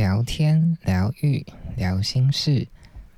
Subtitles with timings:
[0.00, 1.44] 聊天、疗愈、
[1.76, 2.66] 聊心事，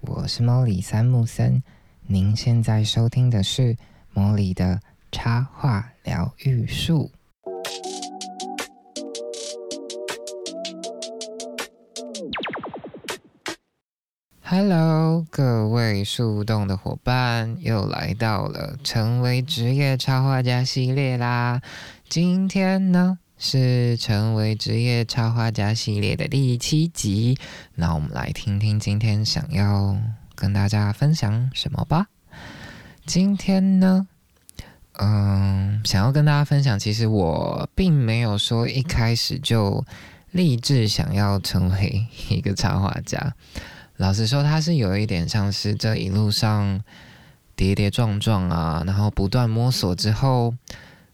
[0.01, 1.63] 我是莫里三木森。
[2.09, 3.77] 您现在收听的是
[4.13, 4.81] 莫里的
[5.13, 7.13] 插画疗愈术。
[14.41, 21.63] Hello，各位树洞的伙伴，又来到了成为职业插画家系列啦。
[22.09, 23.21] 今天呢？
[23.45, 27.37] 是成为职业插画家系列的第七集，
[27.75, 29.99] 那我们来听听今天想要
[30.37, 32.07] 跟大家分享什么吧。
[33.05, 34.07] 今天呢，
[34.93, 39.85] 嗯，想要跟大家分享，其实我并没有说一开始就
[40.31, 43.35] 立志想要成为一个插画家。
[43.97, 46.81] 老实说，它是有一点像是这一路上
[47.57, 50.55] 跌跌撞撞啊，然后不断摸索之后，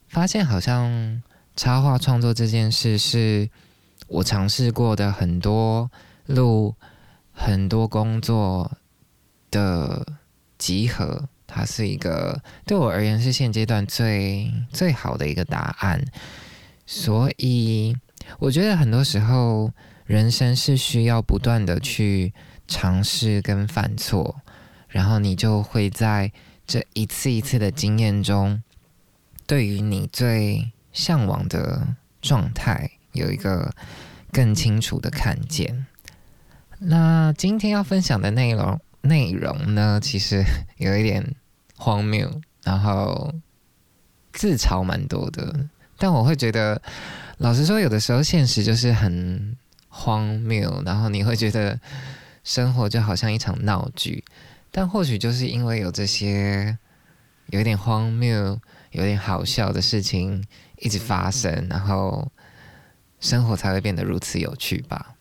[0.08, 1.22] 发现好像。
[1.58, 3.50] 插画创作这件事是
[4.06, 5.90] 我尝试过的很多
[6.26, 6.76] 路、
[7.32, 8.70] 很多工作
[9.50, 10.06] 的
[10.56, 16.00] 集合，它是一个对我而言是现阶段最最好的一个答案。
[16.86, 17.96] 所以
[18.38, 19.72] 我觉得很多时候
[20.06, 22.33] 人生是需要不断的去
[22.68, 24.36] 尝试跟犯错，
[24.86, 26.30] 然后你就会在
[26.64, 28.62] 这一次一次的经验中，
[29.44, 30.70] 对于你最。
[30.98, 31.86] 向往的
[32.20, 33.72] 状态有一个
[34.32, 35.86] 更清楚的看见。
[36.80, 40.42] 那今天要分享的内容内容呢，其实
[40.78, 41.36] 有一点
[41.77, 43.32] 荒谬，然后
[44.32, 45.68] 自嘲蛮多的。
[45.96, 46.82] 但我会觉得，
[47.36, 49.56] 老实说，有的时候现实就是很
[49.88, 51.78] 荒谬，然后你会觉得
[52.42, 54.24] 生活就好像一场闹剧。
[54.72, 56.77] 但或许就是因为有这些
[57.50, 60.44] 有点荒谬、有点好笑的事情。
[60.80, 62.30] 一直发生，然后
[63.20, 65.14] 生活才会变得如此有趣吧。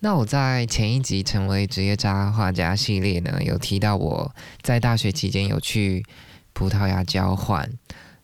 [0.00, 6.04] 那我在前一集成为职业渣画家系列呢，有提到我在大学期间有去
[6.52, 7.70] 葡萄牙交换。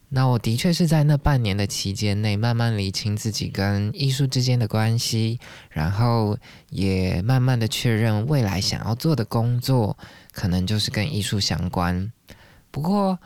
[0.09, 5.38] 那我的确是在那半年的期间内，慢慢理清自己跟艺术之间的关系，
[5.69, 6.38] 然后
[6.71, 9.99] 也慢慢的确认未来想要做的工作，
[10.32, 12.10] 可能就是跟艺术相关。
[12.71, 13.19] 不过，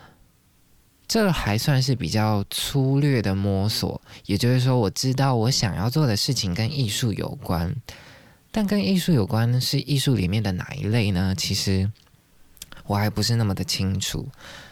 [1.11, 7.75] 这还算是比较粗略的摸索，也就是说，我知道我想要做的事情跟艺术有关，
[8.53, 11.35] 但跟艺术有关是艺术里面的哪一类呢？
[11.37, 11.91] 其实
[12.87, 14.29] 我还不是那么的清楚。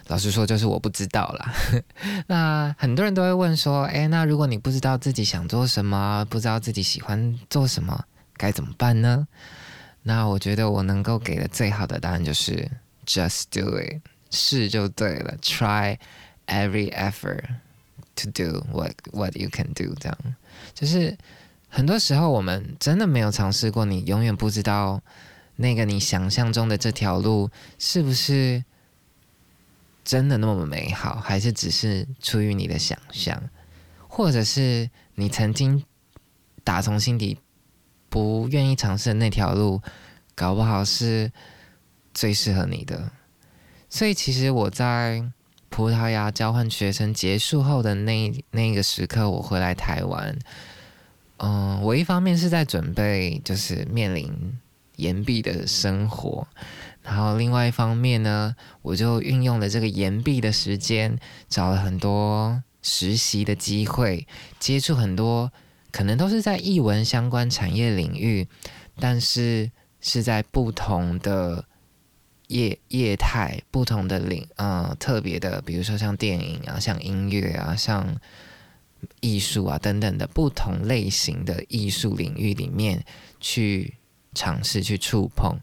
[0.06, 1.52] 老实说，就是我不知道啦。
[2.28, 8.04] 那很多人都会问说：“诶，那如果你不知道自己想做什么，不知道自己喜欢做什么，
[8.36, 9.26] 该怎么办呢？”
[10.04, 12.70] 那我觉得我能够给的最好的答案就是
[13.04, 14.00] “just do it”，
[14.30, 15.98] 试就对了，try。
[16.50, 17.44] Every effort
[18.16, 20.18] to do what what you can do，这样
[20.72, 21.14] 就是
[21.68, 25.02] 很多时候我们真的没有尝试过，你永远不知道
[25.56, 28.64] 那个你想象中的这条路是不是
[30.02, 33.50] 真的那么美好，还是只是出于你的想象，
[34.08, 35.84] 或者是你曾经
[36.64, 37.36] 打从心底
[38.08, 39.82] 不愿意尝试的那条路，
[40.34, 41.30] 搞不好是
[42.14, 43.12] 最适合你的。
[43.90, 45.30] 所以其实我在。
[45.78, 50.36] 葡萄牙交换学生结束后的那那个时刻，我回来台湾。
[51.36, 54.58] 嗯，我一方面是在准备，就是面临
[54.96, 56.44] 岩壁的生活，
[57.00, 61.16] 然后另外一方面呢，我就运用了这个岩壁的时间，
[61.48, 64.26] 找了很多实习的机会，
[64.58, 65.52] 接触很多
[65.92, 68.48] 可能都是在译文相关产业领域，
[68.98, 71.66] 但是是在不同的。
[72.48, 78.18] 业业态不同的领，呃，特别的，比如说像电影啊，像音乐啊，像
[79.20, 83.04] 艺术啊等等的不同类型的艺术领域里面
[83.38, 83.94] 去
[84.34, 85.58] 尝试去触碰，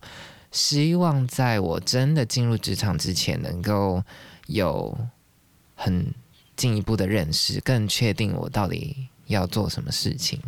[0.51, 4.03] 希望在我真的进入职场之前，能够
[4.45, 4.95] 有
[5.74, 6.13] 很
[6.56, 10.40] 进一步的认识，更确定我到底要做什么事情。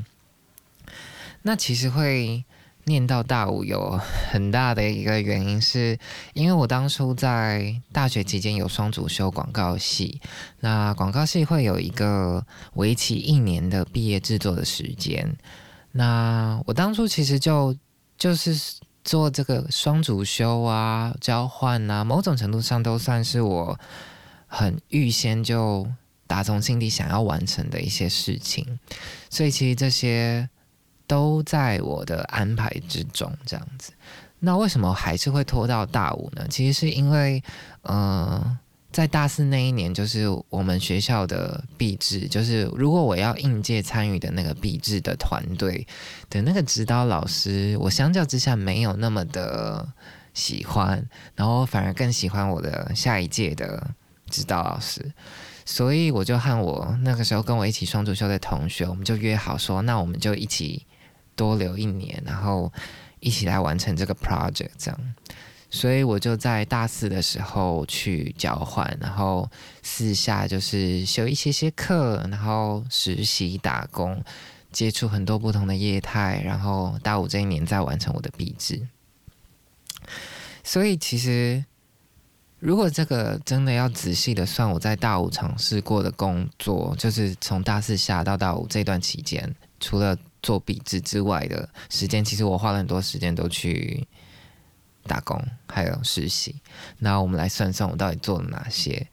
[1.42, 2.46] 那其实会。
[2.88, 4.00] 念到大五有
[4.32, 6.00] 很大的一个原因，是
[6.34, 10.22] 因为我当初在大学期间有双主修广告系，
[10.62, 12.46] 那广告系会有一个
[12.76, 15.36] 为期一年的毕业制作的时间，
[15.92, 17.76] 那我当初其实就
[18.18, 23.78] 就是做这个双主修啊、交换啊，某种程度上都算是我
[24.48, 25.86] 很预先就
[26.26, 28.80] 打从心底想要完成的一些事情，
[29.30, 30.50] 所以其实这些。
[31.08, 33.94] 都在我的安排之中，这样子。
[34.40, 36.46] 那为什么还是会拖到大五呢？
[36.48, 37.42] 其实是因为，
[37.82, 38.58] 呃，
[38.92, 45.88] 在大四那一年，就是我们学校的毕制，就是如果我要应届参与的那个毕制的团队
[46.30, 49.88] 的那个指导老师，我相较之下没有那么的
[50.36, 51.04] 喜欢，
[51.36, 53.90] 然后反而更喜欢我的下一届的
[54.30, 55.12] 指导老师，
[55.66, 60.86] 所以我就和我那个时候跟我一起双主修的同学，我们就约好说，那我们就一起
[61.38, 62.70] 多留一年，然后
[63.22, 65.16] 一起来完成这个 project，这样。
[65.70, 69.50] 所以我就在大四的时候去交换，然后
[69.84, 74.24] 私下就是修一些些课，然后实习打工，
[74.72, 78.88] 接触很多不同的业态，然后大五这一年再完成我的毕制。
[80.64, 81.64] 所以其实，
[82.60, 90.18] 如果这个真的要仔细的算，我在大五尝试过的工作，就是从大四下到大五这段期间，除了
[90.48, 94.08] 做笔记之外的时间，其实我花了很多时间都去。
[95.10, 96.54] 打工还有实习，
[97.00, 99.08] 那我们来算算我到底做了哪些。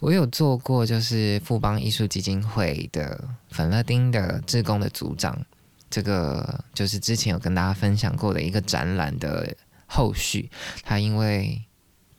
[0.00, 5.42] 我有做过，就是富邦艺术基金会的粉乐丁的志工的组长，
[5.88, 9.56] 这个就是之前有跟大家分享过的一个展览的
[9.86, 10.50] 后续。
[10.82, 11.58] 他因为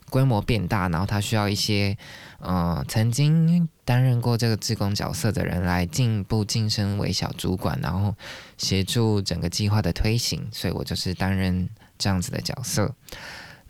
[0.10, 1.98] 规模变大，然后他需要一些
[2.40, 8.14] 呃曾经担任过这个志工角色的人来进一步晋升为小主管，然后
[8.58, 10.48] 协助整个计划的推行。
[10.52, 11.70] 所以我就是担任。
[12.02, 12.96] 这样子的角色。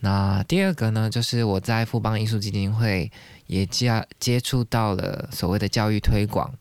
[0.01, 3.11] 那第二个呢，就是我在富邦艺术基金会
[3.47, 6.53] 也接接触到了所谓的教育推广，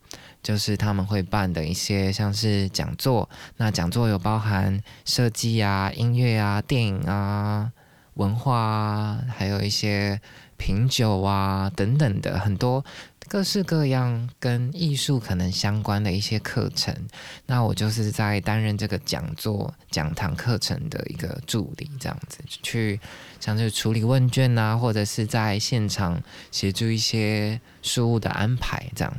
[0.42, 3.28] 就是他们会办的一些像是讲座。
[3.58, 7.70] 那讲座有包含设计啊、音乐啊、电影啊、
[8.18, 10.20] 文化啊，还有一些
[10.56, 12.84] 品酒啊等等的很多。
[13.30, 16.96] 各式各样跟艺术可能相关的一些课程，
[17.44, 22.98] 那我就是在担任这个讲座、讲堂课程的一个助理，这样子去
[23.38, 29.14] 像是处理问卷啊，或者是在现场协助一些事务的安排这样。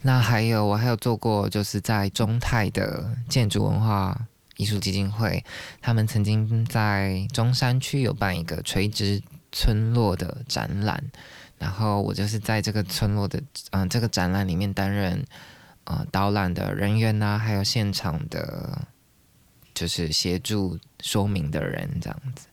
[0.00, 4.26] 那还有我还有做过，就是在中泰的建筑文化
[4.62, 5.44] 艺术基金会，
[5.80, 9.20] 他们曾经在中山区有办一个垂直
[9.50, 11.02] 村落的展览。
[11.58, 15.24] 然后我就是在这个村落的嗯这个展览里面担任
[15.84, 18.86] 呃导览的人员呐，还有现场的，
[19.72, 22.46] 就是协助说明的人这样子。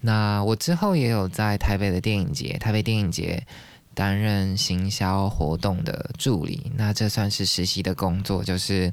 [0.00, 3.46] 那我之后也有在台北的电影节，台北电影节
[3.94, 6.70] 担任行销活动的助理。
[6.76, 8.92] 那这算是实习的工作，就是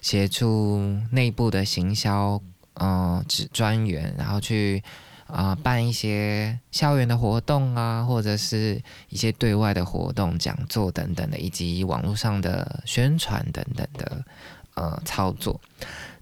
[0.00, 2.40] 协助内部的行销
[2.74, 4.82] 呃职专员，然后去。
[5.30, 14.24] 啊，办一些校园的活动啊，或者是一些对外的活动、讲座等等的，以及网络上的宣传等等的
[14.72, 15.60] 呃操作。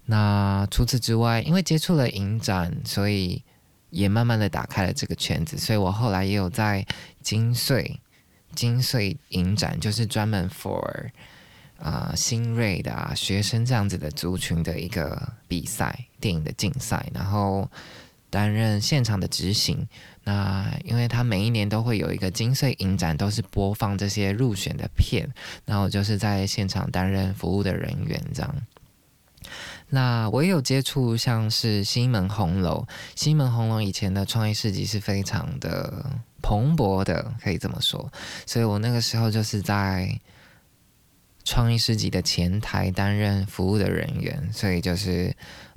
[0.03, 3.41] 那除此之外，因为接触了影展，所以
[3.91, 5.57] 也慢慢的打开了这个圈子。
[5.57, 6.85] 所以我后来也有在
[7.21, 8.01] 金穗
[8.55, 11.09] 金穗影展，就是专门 for
[11.79, 17.69] 啊新锐的啊学生这样子的族群的一个比赛，电影的竞赛，然后。
[18.29, 19.87] 担任现场的执行，
[20.25, 25.25] 那因为他每一年都会有一个金穗影展，都是播放这些入选的片，
[25.63, 28.55] 然后就是在现场担任服务的人员这样。
[29.87, 32.85] 那我也有接触像是西门红楼，
[33.15, 36.05] 西门红楼以前的创意市集是非常的
[36.41, 38.11] 蓬勃的，可以这么说，
[38.45, 40.19] 所以我那个时候就是在
[41.47, 45.33] 创意市集的前台担任服务的人员，所以就是。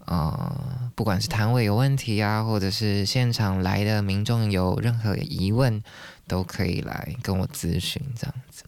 [0.06, 5.80] 呃，不管是摊位有问题啊，或者是现场来的民众有任何疑问，
[6.26, 8.64] 都可以来跟我咨询这样子。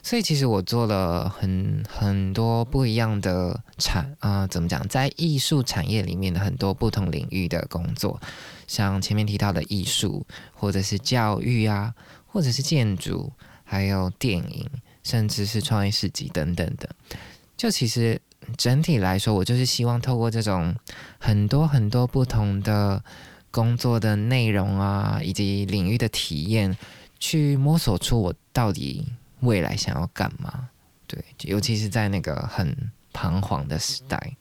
[0.00, 8.20] 所以其实我做了很很多不一样的产啊，怎么讲，在艺术产业里面的很多不同领域的工作，
[8.68, 11.92] 像前面提到的艺术，或者是教育啊，
[12.28, 13.32] 或者是建筑，
[13.64, 14.70] 还有电影，
[15.06, 16.90] 甚至是创意市集等等的，
[17.56, 18.20] 就其实。
[18.56, 20.72] 整体来说，我就是希望透过这种
[21.18, 23.02] 很多很多不同的
[23.50, 26.76] 工作的内容啊，以及领域的体验，
[27.18, 29.04] 去摸索出我到底
[29.40, 30.68] 未来想要干嘛。
[31.08, 34.36] 对，尤其是在那个很彷徨的时代。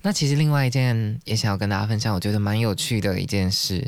[0.00, 3.86] 那其实另外一件也想要跟大家分享，我觉得蛮有趣的一件事。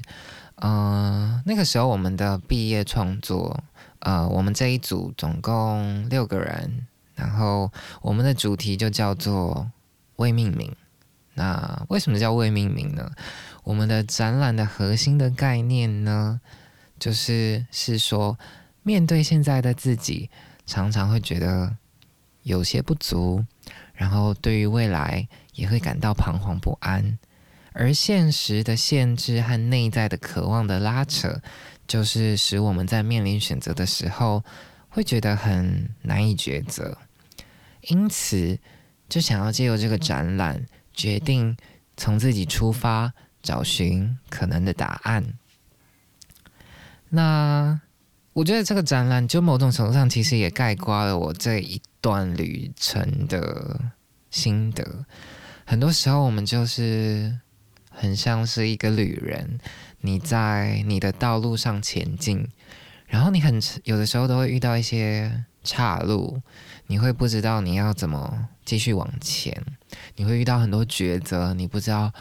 [0.57, 3.65] 嗯，那个时候我们的毕业创作，
[4.03, 6.87] 呃，我们这一组总共六个人。
[7.15, 9.71] 然后我们的主题就叫做
[10.17, 10.75] 未命名。
[11.35, 13.13] 那为什么叫未命名呢？
[13.63, 16.41] 我们的展览的核心的概念呢，
[16.99, 18.37] 就是是说，
[18.83, 20.31] 面对现在的自己，
[20.67, 21.77] 常常会觉得
[22.43, 23.45] 有些不足，
[23.95, 27.19] 然后对于未来也会感到彷徨不安，
[27.73, 31.41] 而现实的限制和内在的渴望的拉扯，
[31.87, 34.43] 就是使我们在面临选择的时候
[34.89, 36.97] 会觉得很难以抉择。
[37.83, 38.59] 因此，
[39.09, 41.57] 就想要借由这个展览，决定
[41.97, 43.13] 从自己出发，
[43.43, 45.25] 找寻可能的答案。
[47.09, 47.81] 那
[48.33, 53.79] 我觉得这个展览，就某种程度上，其实也概括了我这一段旅程的
[54.31, 55.05] 心得。
[55.67, 57.39] 很多时候，我们就是
[57.91, 59.59] 很像是一个旅人，
[60.03, 62.47] 你在你的道路上前进，
[63.07, 66.41] 然后你很有的时候都会遇到一些岔路。
[66.89, 69.65] 你会不知道你要怎么继续往前，
[70.17, 72.13] 你会遇到很多抉择，你不知道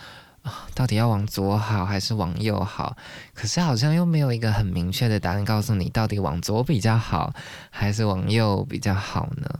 [0.73, 2.95] 到底要往左好还是往右好，
[3.33, 7.33] 可是好像又没有一个很明确的答案告诉你到底往左比较好
[7.69, 9.59] 还是往右比较好呢？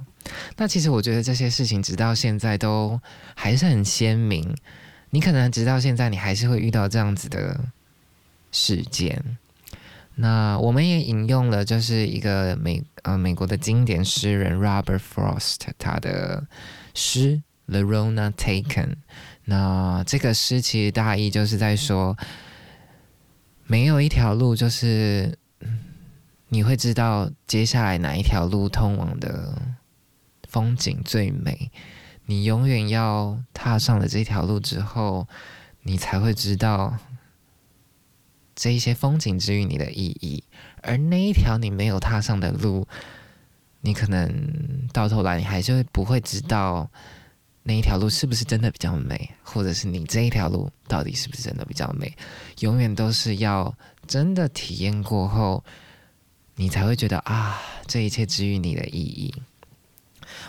[0.56, 3.02] 那其实我觉得这些事情直到现在都
[3.36, 4.56] 还是很鲜明，
[5.10, 7.60] 你可能直到现在你还是会遇到这样子的
[8.52, 9.38] 事件。
[10.16, 16.46] 那我们也引用了，就是一个美呃美国的经典诗人 Robert Frost 他的
[16.94, 17.42] 诗
[17.72, 18.88] 《The Road Not Taken》。
[19.46, 22.16] 那这个诗其实大意就是在说，
[23.66, 25.38] 没有一条路就是
[26.50, 29.60] 你会知道接下来哪一条路通往的
[30.48, 31.72] 风景最美。
[32.26, 35.28] 你永远要踏上了这条路之后，
[35.84, 36.98] 你才会知道。
[38.56, 40.44] 这一些风景之于你的意义，
[40.82, 42.88] 而那一条你没有踏上的路，
[43.82, 46.90] 你可能到头来你还是不会知道
[47.64, 52.16] 那一条路是不是真的比较美，或者是你这一条路到底是不是真的比较美？
[52.60, 53.74] 永远都是要
[54.06, 55.64] 真的体验过后，
[56.56, 59.34] 你才会觉得啊，这一切之于你的意义。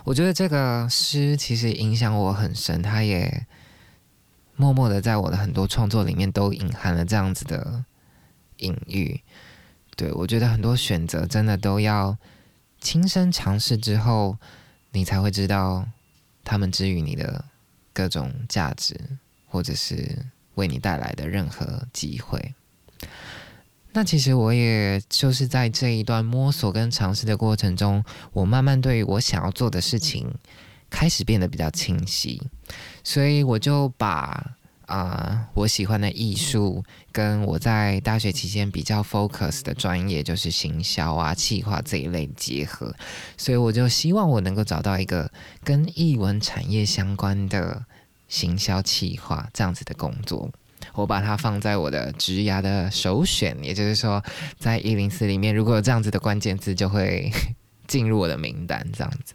[0.05, 3.47] 我觉得这个诗其实影响我很深，它也
[4.57, 7.85] 默默的在我的很多创作里面都隐含了这样子的。
[8.63, 9.21] 隐喻，
[9.97, 12.17] 对我觉得很多选择真的都要
[12.81, 14.39] 亲身尝试之后，
[14.93, 15.87] 你才会知道
[16.43, 17.45] 他们之于你的
[17.93, 18.99] 各种价值，
[19.47, 22.55] 或者是为你带来的任何机会。
[23.93, 28.03] 那其实我也就是在这一段摸索跟尝试的过程中，
[28.33, 30.33] 我慢慢对我想要做的事情
[30.89, 32.41] 开始变得比较清晰，
[33.05, 34.57] 所以我就把。
[34.93, 42.95] 啊，我喜欢的艺术跟我在大学期间比较 focus 的专业就是行销啊、企划这一类结合，
[43.39, 45.33] 所以我就希望我能够找到一个
[45.65, 47.87] 跟艺文产业相关的
[48.29, 50.51] 行销企划这样子的工作，
[50.93, 54.23] 我把它放在我的职涯的首选，也就是说，
[54.59, 57.33] 在一零四里面如果有这样子的关键字，就会
[57.87, 59.33] 进入我的名单这样子。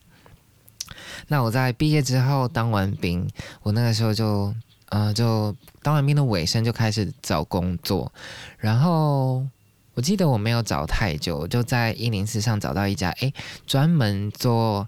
[1.29, 3.27] 那我在毕业之后当完兵，
[3.63, 4.53] 我那个时候就。
[4.89, 8.11] 呃，就当完兵的尾声就开始找工作，
[8.57, 9.45] 然后
[9.93, 13.33] 我记得我没有找太久，就在一零四上找到一家哎，
[13.65, 14.87] 专门做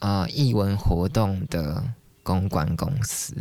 [0.00, 1.82] 呃艺文活动的
[2.24, 3.36] 公关公司，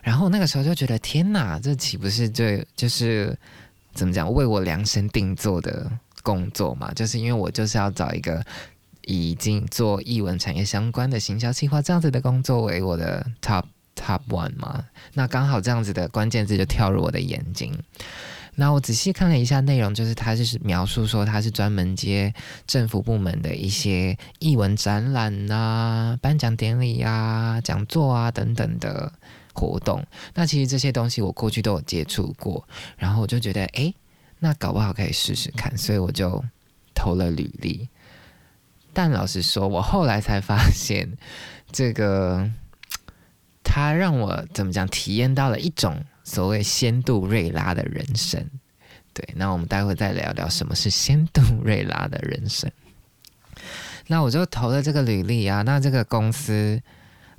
[0.00, 3.36] 然后那个时候就觉得天哪，这岂不是最就是
[3.92, 5.90] 怎么讲为我量身定做的
[6.22, 6.92] 工作嘛？
[6.94, 8.44] 就是因为我就是要找一个
[9.02, 13.64] 已经做艺文产业相关的行销计划这样子的工作为我的 top。
[14.06, 14.84] Top one 吗，
[15.14, 17.76] 那刚好这样子的关键字就跳入我的眼睛。
[18.54, 22.32] 那我仔细看了一下内容，就是他就是描述说他是专门接
[22.68, 29.12] 政府部门的一些艺文展览啊、颁奖典礼啊、讲座啊等等的
[29.52, 30.00] 活动。
[30.34, 32.64] 那其实这些东西我过去都有接触过，
[32.96, 33.92] 然后我就觉得，哎，
[34.38, 36.44] 那搞不好可以试试看，所以我就
[36.94, 37.88] 投了履历。
[38.92, 41.18] 但老实说，我后来才发现
[41.72, 42.48] 这个。
[43.76, 44.88] 他让我怎么讲？
[44.88, 48.42] 体验到了一种所谓仙度瑞拉的人生。
[49.12, 52.70] 对，那我们待会再聊聊什么是仙度瑞拉的人生。
[54.06, 55.60] 那我就投了这个履历啊。
[55.60, 56.80] 那这个公司。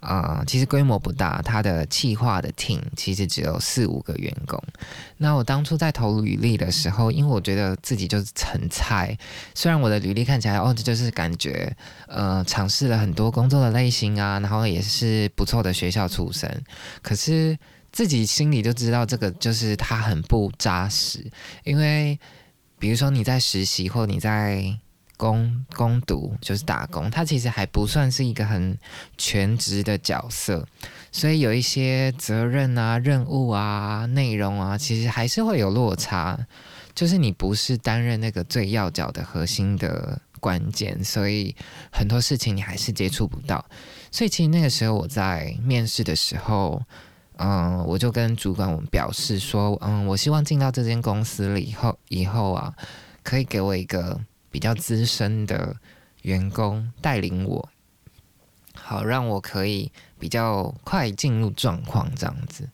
[0.08, 4.58] 啊，其实规模不大，它的企划的 team 其实只有四五个员工。
[5.18, 9.18] 那我当初在投履历的时候，因为我觉得自己就是很菜，
[9.54, 11.76] 虽然我的履历看起来哦，这就是感觉
[12.08, 16.64] 呃尝试了很多工作的类型啊，然后也是不错的学校出身，
[17.02, 17.58] 可是
[17.92, 21.30] 自己心里就知道这个就是它很不扎实，
[21.66, 22.18] 因为
[22.80, 24.80] 比如说你在实习或你在。
[25.18, 28.78] 工工读就是打工，他其实还不算是一个很
[29.18, 30.66] 全职的角色，
[31.12, 36.40] 所以有一些责任啊、任务啊、内容啊，其实还是会有落差。
[36.94, 41.56] 就是你不是担任那个最要角的核心的关键，所以
[41.92, 43.64] 很多事情你还是接触不到。
[44.12, 46.82] 所以其实那个时候我在面试的时候，
[47.38, 52.74] 嗯，我就跟主管我们表示说，嗯，我希望进到这间公司了以后，以后啊。
[53.24, 54.18] 可以给我一个
[54.58, 55.76] 比较资深的
[56.24, 57.70] 员工带领我，
[58.74, 62.68] 好让我可以比较快进入状况这样子。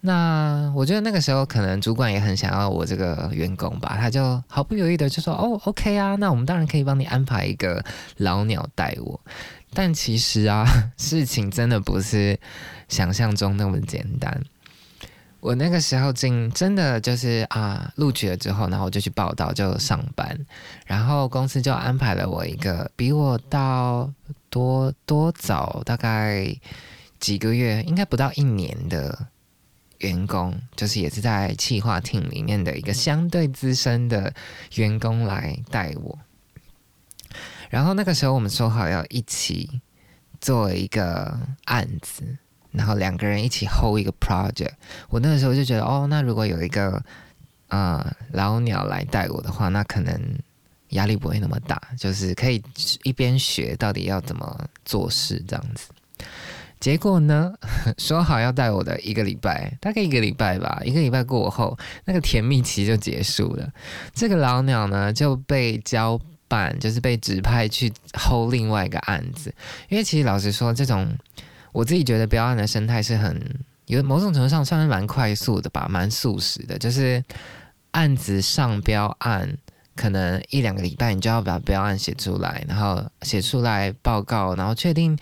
[0.00, 7.84] 那我觉得那个时候可能主管也很想要我这个员工吧，他就毫不犹豫的就说：“哦，OK 啊，那我们当然可以帮你安排一个
[8.16, 9.20] 老鸟带我。”
[9.72, 10.66] 但其实啊，
[10.98, 12.36] 事情真的不是
[12.88, 14.42] 想象中那么简单。
[15.40, 20.38] 我那个时候进真的就是啊，录取了之后，然后我就去报道，就上班，
[20.84, 24.12] 然后公司就安排了我一个比我到
[24.50, 26.54] 多多早大概
[27.18, 29.26] 几个月，应该不到一年的
[29.98, 34.32] 员工，就是也是在企划厅里面的一个相对资深的
[34.74, 36.18] 员工来带我。
[37.70, 39.80] 然后那个时候我们说好要一起
[40.38, 42.36] 做一个案子。
[42.72, 44.70] 然后两个人一起 hold 一个 project，
[45.08, 47.02] 我那个时候就觉得，哦，那如果有一个
[47.68, 50.20] 呃老鸟来带我的话，那可能
[50.90, 52.62] 压力不会那么大，就是可以
[53.02, 55.88] 一边学到底要怎么做事这样子。
[56.78, 57.52] 结果呢，
[57.98, 63.68] 说好要带我的一个礼拜，大概一个礼拜吧，一个礼拜过后，那个甜蜜期就结束了。
[64.14, 69.52] 这个老鸟呢就被交办，就是被指派去 hold 另外一个案子，
[69.88, 71.08] 因为其实老实说，这种。
[71.72, 73.40] 我自己觉得标案的生态是很
[73.86, 76.78] 有某种程度上算是蛮快速的吧，蛮速食的。
[76.78, 77.22] 就是
[77.90, 79.56] 案子上标案，
[79.96, 85.18] 可能一两个礼拜你就要把标案写出来，然后写出来报告，然后确定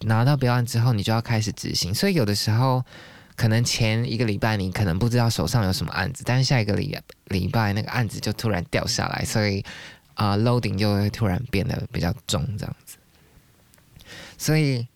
[0.00, 1.92] 拿到标案之后，你就要开始执行。
[1.94, 2.84] 所以有的时候
[3.34, 9.64] 可能前一个礼拜你可能不知道手上有什么案子，但是下一个礼礼拜那个案子就突然掉下来，所以
[10.14, 12.96] 啊 loading 就会突然变得比较重这样子。
[14.38, 14.86] 所以。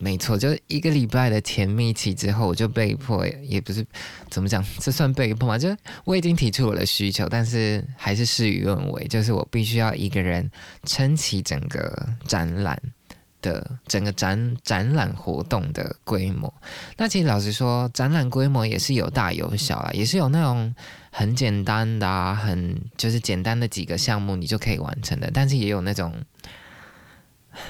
[0.00, 3.84] 没错，就是一个礼拜的甜蜜期之后，我就被迫，也不是
[4.30, 5.58] 怎么讲，这算被迫吗？
[5.58, 10.48] 就是我已经提出我的需求，但是还是事与愿违，就是我必须要一个人
[10.84, 12.80] 撑起整个展览
[13.42, 16.52] 的整个展展览活动的规模。
[16.96, 20.72] 那其实老实说，展览规模也是有大有小啊，也是有那种
[21.10, 26.14] 很简单的啊，很就是简单的几个项目你就可以完成的，但是也有那种。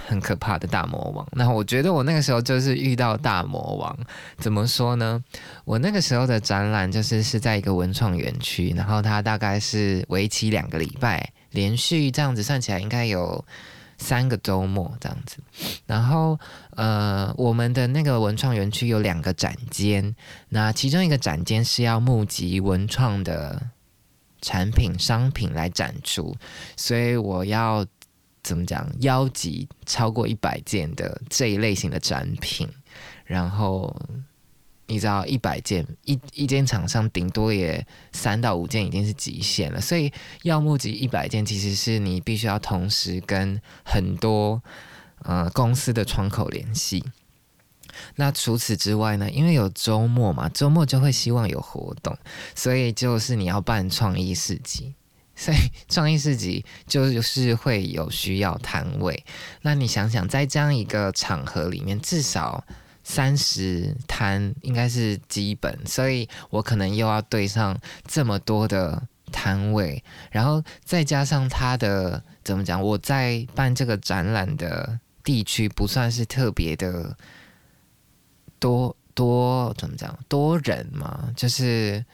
[0.07, 1.27] 很可怕的大魔王。
[1.33, 3.99] 那我觉得我那个时候就是遇到大魔王。
[4.39, 5.23] 怎么说呢？
[5.65, 13.45] 我那个时候的展览就是是在一个文创园区，然后它大概是为期两个礼拜，连续这样子算起来应该有
[13.99, 15.39] 三个周末这样子。
[15.87, 16.39] 然后
[16.77, 20.15] 呃，我们的那个文创园区有两个展间，
[20.49, 23.61] 那其中一个展间是要募集文创的
[24.41, 26.37] 产品商品来展出，
[26.77, 27.85] 所以我要。
[28.43, 28.89] 怎么讲？
[29.01, 32.69] 邀集超过一百件的这一类型的展品，
[33.25, 33.95] 然后
[34.87, 40.11] 你知道，一百件一一间厂商顶多也三到五件已经是极限了，所以
[40.43, 44.63] 要募集一百件，其实是你必须要同时跟很多
[45.25, 47.05] 呃公司的窗口联系。
[48.15, 49.29] 那除此之外呢？
[49.31, 52.17] 因为有周末嘛，周末就会希望有活动，
[52.55, 54.95] 所以就是你要办创意市集。
[55.39, 55.57] 所以
[55.89, 59.25] 创意市集就是会有需要摊位，
[59.63, 62.65] 那你想想，在这样一个场合里面，至少
[63.05, 72.83] 三十摊应该是基本，所以我可能又要对上这么多的摊位，然后再加上它的怎么讲？
[72.83, 77.17] 我在办这个展览的地区不算是特别的
[78.59, 80.19] 多多，怎么讲？
[80.29, 82.05] 多人嘛，就是。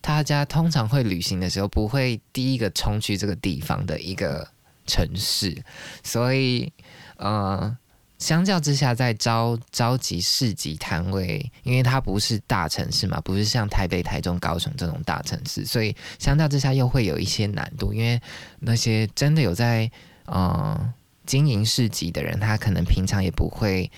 [0.00, 4.48] 大家通常会旅行的时候，不会第一个冲去这个地方的一个
[4.86, 5.62] 城市，
[6.02, 6.72] 所以，
[7.16, 7.76] 呃，
[8.18, 18.20] 相较之下，在召召集市集摊位，因为它不是大城市嘛，不是像台北、台中、高雄这种大城市，所以相较之下又会有一些难度，因为
[18.60, 19.90] 那些真的有在
[20.24, 20.94] 呃
[21.26, 23.90] 经营市集的人，他可能平常也不会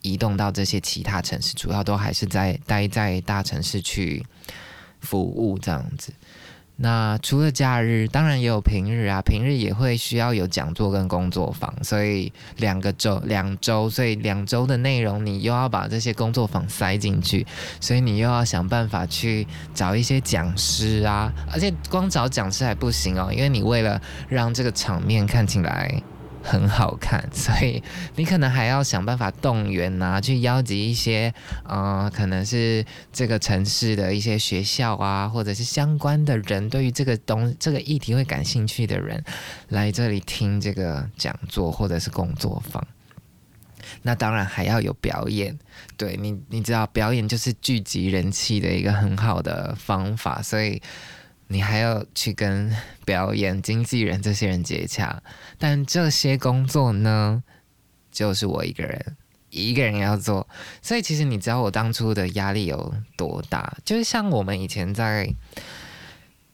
[0.00, 4.24] 移动到这些其他城市，主要都还是在待在大城市去。
[5.00, 6.12] 服务这样子，
[6.76, 9.20] 那除了假日，当然也有平日啊。
[9.20, 17.46] 平日也会需要有讲座跟工作坊，所以两个周两周，所以两周的内容你又要把这些工作坊塞进去，
[17.80, 26.02] 所以你又要想办法去找一些讲师啊，而且光找讲师还不行哦，因为你为了让这个场面看起来。
[26.42, 27.82] 很好看， 所以
[28.16, 31.32] 你可能还要想办法动员呐，去邀集一些，
[31.64, 39.22] 呃，可能是这个城市的一些学校啊，或者是相关的人，对于这个东这个议题会感兴趣的人，
[39.68, 42.86] 来这里听这个讲座或者是工作坊。
[44.02, 45.58] 那当然还要有表演，
[45.96, 50.80] 对你，你知道表演就是聚集人气的一个很好的方法，所以。
[51.52, 52.72] 你还要去跟
[53.04, 55.20] 表演、经纪人这些人接洽，
[55.58, 57.42] 但这些工作呢，
[58.12, 59.16] 就是我一个人
[59.50, 60.46] 一个人要做，
[60.80, 63.76] 所以其实你知道我当初的压力有多大？
[63.84, 65.34] 就是像我们以前在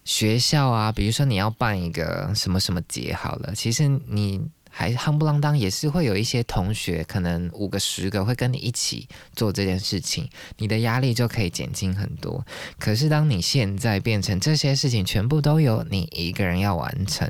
[0.05, 4.49] 学校啊，比如说你要办一个什么什么节，好了，其实你。
[4.79, 12.45] 还夯不啷当，也是会有一些同学，可能五个十个会跟你一起做这件事情，你的压力就可以减轻很多。
[12.79, 17.27] 可是当你现在变成这些事情全部都由你一个人要完成，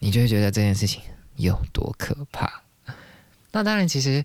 [0.00, 1.00] 你就会觉得这件事情
[1.36, 2.62] 有多可怕。
[3.52, 4.22] 那当然，其实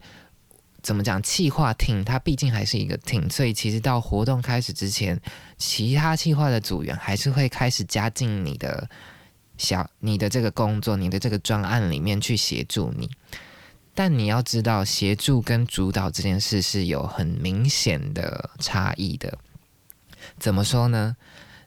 [0.83, 5.17] 怎么讲，气化挺它毕竟还是一个挺所以其实到活动开始之前，
[5.57, 8.89] 其他气化的组员还是会开始加进你的。
[9.57, 13.09] 小你的这个工作，你的这个专案里面去协助你，
[13.93, 19.37] 但你要知道，协助跟主导这件事是有很明显的差异的。
[20.39, 21.15] 怎么说呢？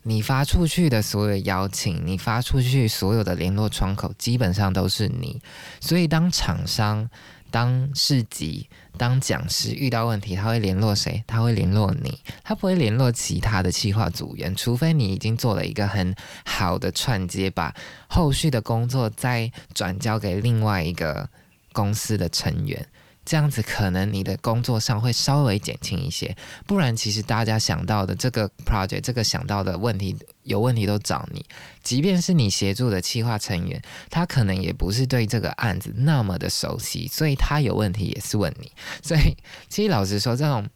[0.02, 5.40] 你发出去的所有邀请，你发出去所有的联络窗口，基本上都是你。
[5.80, 7.08] 所以当厂商。
[7.50, 11.22] 当市集、当讲师遇到问题，他会联络谁？
[11.26, 17.74] 他会联络你，他不会联络其他的企划组员，除非你已经做了一个很好的串接，把
[18.08, 21.28] 后续的工作再转交给另外一个
[21.72, 22.84] 公司的成员。
[23.28, 26.34] 这样子可能你的工作上会稍微减轻一些，
[26.66, 31.44] 不然其实大家想到的这个 project，这个想到的问题有问题都找你，
[31.82, 38.72] 即便是你协助的企划成员，他可能也不是对这个案子那么的熟悉，所以他有问题也是问你。
[39.02, 39.36] 所以
[39.68, 40.66] 其实老实说，这种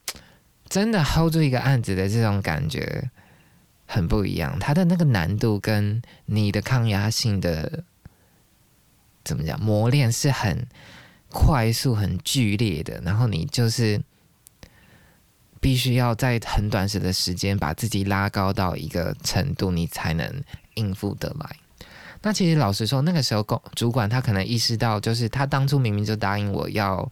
[0.69, 3.11] 真的 hold 住一个案子的这种感觉
[3.87, 7.85] 很不一样，它的那个难度跟你的抗压性的
[9.25, 10.67] 怎么讲磨练是很。
[11.33, 14.01] 快速很剧烈的，然后你就是
[15.61, 21.57] 必须要在很短时的时间把自己拉高到一个程度，你才能应付得来。
[22.21, 27.11] 那其实老实说，那个时候公，主管他可能意识到，就是他当初明明就答应我要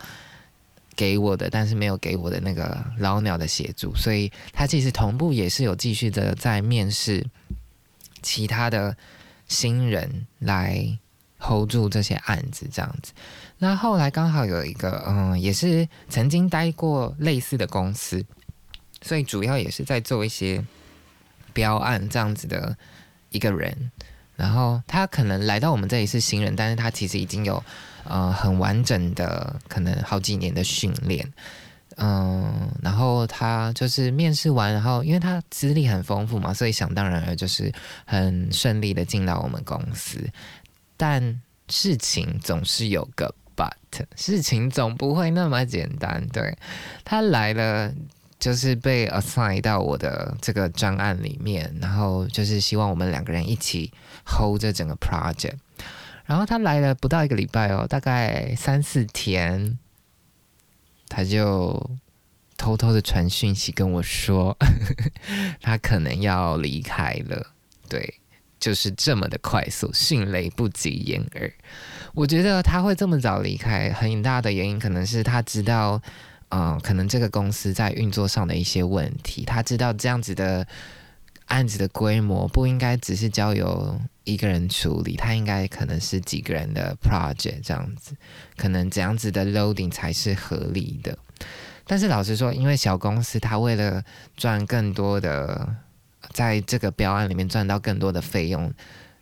[0.95, 7.27] 给我的，但是没有给我的那个老鸟的协助，所以他其实同步也是有继续的在面试
[8.23, 8.97] 其他的
[9.49, 10.99] 新人来
[11.39, 13.13] hold 住这些案子，这样子。
[13.63, 18.25] 那后来刚好有一个，嗯，也是曾经待过类似的公司，
[19.03, 20.65] 所以主要也是在做一些
[21.53, 22.75] 标案这样子的
[23.29, 23.93] 一个人。
[24.35, 27.63] 然后他可能来到我们这里是新人，但是他其实已经有
[28.05, 31.31] 呃很完整的可能好几年的训练，
[31.99, 37.71] 嗯，然后他就是面试完，然后因为他资历很丰富嘛，所以想当然了就是
[38.07, 40.19] 很顺利的进到我们公司。
[40.97, 43.35] 但事情总是有个。
[43.61, 46.57] But 事情总不会那么简单，对
[47.05, 47.93] 他来了
[48.39, 53.93] 就是被 assign 到我的这个专案里面，然后就是希望我们两个人一起
[54.25, 55.57] hold 这整个 project。
[56.25, 59.79] 然后他来了不到一个礼拜哦，大概三四天，
[61.09, 61.91] 他就
[62.57, 64.57] 偷偷的传讯息跟我说，
[65.61, 67.49] 他可能要离开了。
[67.89, 68.15] 对，
[68.59, 71.53] 就是这么的快速，迅雷不及掩耳。
[72.13, 76.01] 我觉得他会这么早离开，很大的原因可能是他知道，
[76.49, 79.45] 嗯，可能这个公司在运作上的一些问题。
[79.45, 80.67] 他知道这样子的
[81.47, 88.17] 案子的规模不应该只是交由一个人处理，他应该可能是几个人的 project 这样子，
[88.57, 91.17] 可能这样子的 loading 才是合理的。
[91.87, 94.03] 但是老实说，因为小公司，他为了
[94.37, 95.77] 赚更多的，
[96.33, 98.73] 在这个标案里面赚到更多的费用，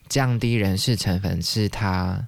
[0.09, 2.27] 降低人事成本是他。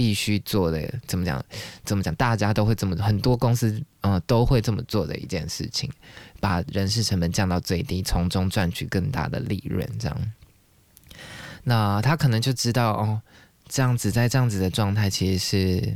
[0.00, 1.44] 必须做的怎么讲？
[1.84, 2.14] 怎么讲？
[2.14, 5.90] 大家都会这么，很多公司嗯都会这么做的一件事情，
[6.40, 9.86] 把人事成本降到最低，从中赚取更大的利润。
[9.98, 10.32] 这样，
[11.64, 13.20] 那他可能就知道哦，
[13.68, 15.94] 这样子在这样子的状态其实是。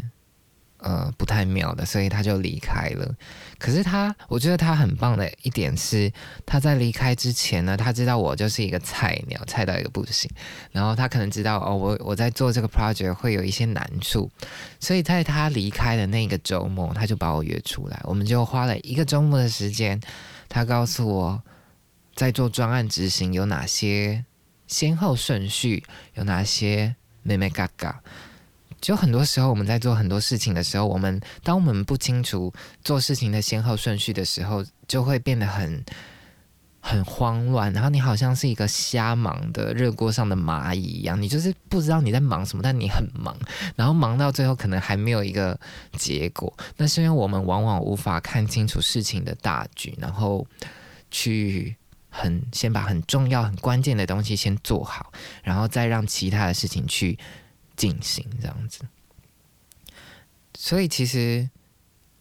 [0.85, 3.11] 呃，不太妙的，所以他就离开了。
[3.59, 6.13] 可是他，我觉得他很棒的一点是，
[6.45, 10.31] 他在离开之前呢，他知道我就是一个菜鸟，菜到一个不行。
[10.73, 14.31] 然后他可能知道哦，我我在做这个 project 会有一些难处，
[14.79, 19.99] 所以在他离开的那个周末，他就把我约出来，我们就花了一个周末的时间。
[20.51, 21.43] 他告诉我，
[22.15, 24.23] 在做专案执行有哪些
[24.67, 28.03] 先后顺序，有哪些妹妹嘎嘎。
[28.85, 35.83] 就很多时候，我们在做很多事情的时候，我们当我们不清楚做事情的先后顺序的时候，就会变得很
[36.81, 37.73] 很慌乱。
[37.73, 43.35] 然后你好像是一个瞎忙的热锅上的蚂蚁一样，你就是不知道你在忙什么，但你很忙，
[43.75, 45.59] 然后忙到最后可能还没有一个
[45.97, 46.53] 结果。
[46.77, 50.47] 那是因为我们往往无法看清楚事情的大局，然后
[51.11, 51.75] 去
[52.11, 55.11] 很先把很重要、很关键的东西先做好，
[55.43, 57.19] 然后再让其他的事情去
[57.77, 58.81] 进行，这样子。
[60.57, 61.49] 所以其实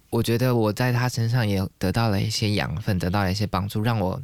[0.09, 4.21] 我觉得我在他身上也得到了一些养分，得到了一些帮助，让我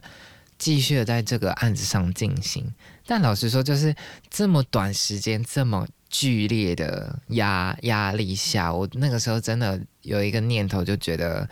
[0.57, 2.71] 继续的在这个案子上进行。
[3.05, 3.95] 但老实说，就是
[4.29, 11.47] 这么短时间、这么剧烈的压压力下，我那个时候真的有一个念头，就觉得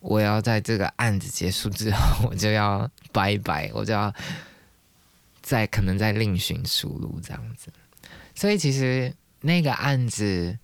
[0.00, 4.14] 我要在这个案子结束之后，我就要拜拜，我就要
[5.42, 7.70] 再可能再另寻出路这样子。
[8.38, 10.56] 所以其实那个案子。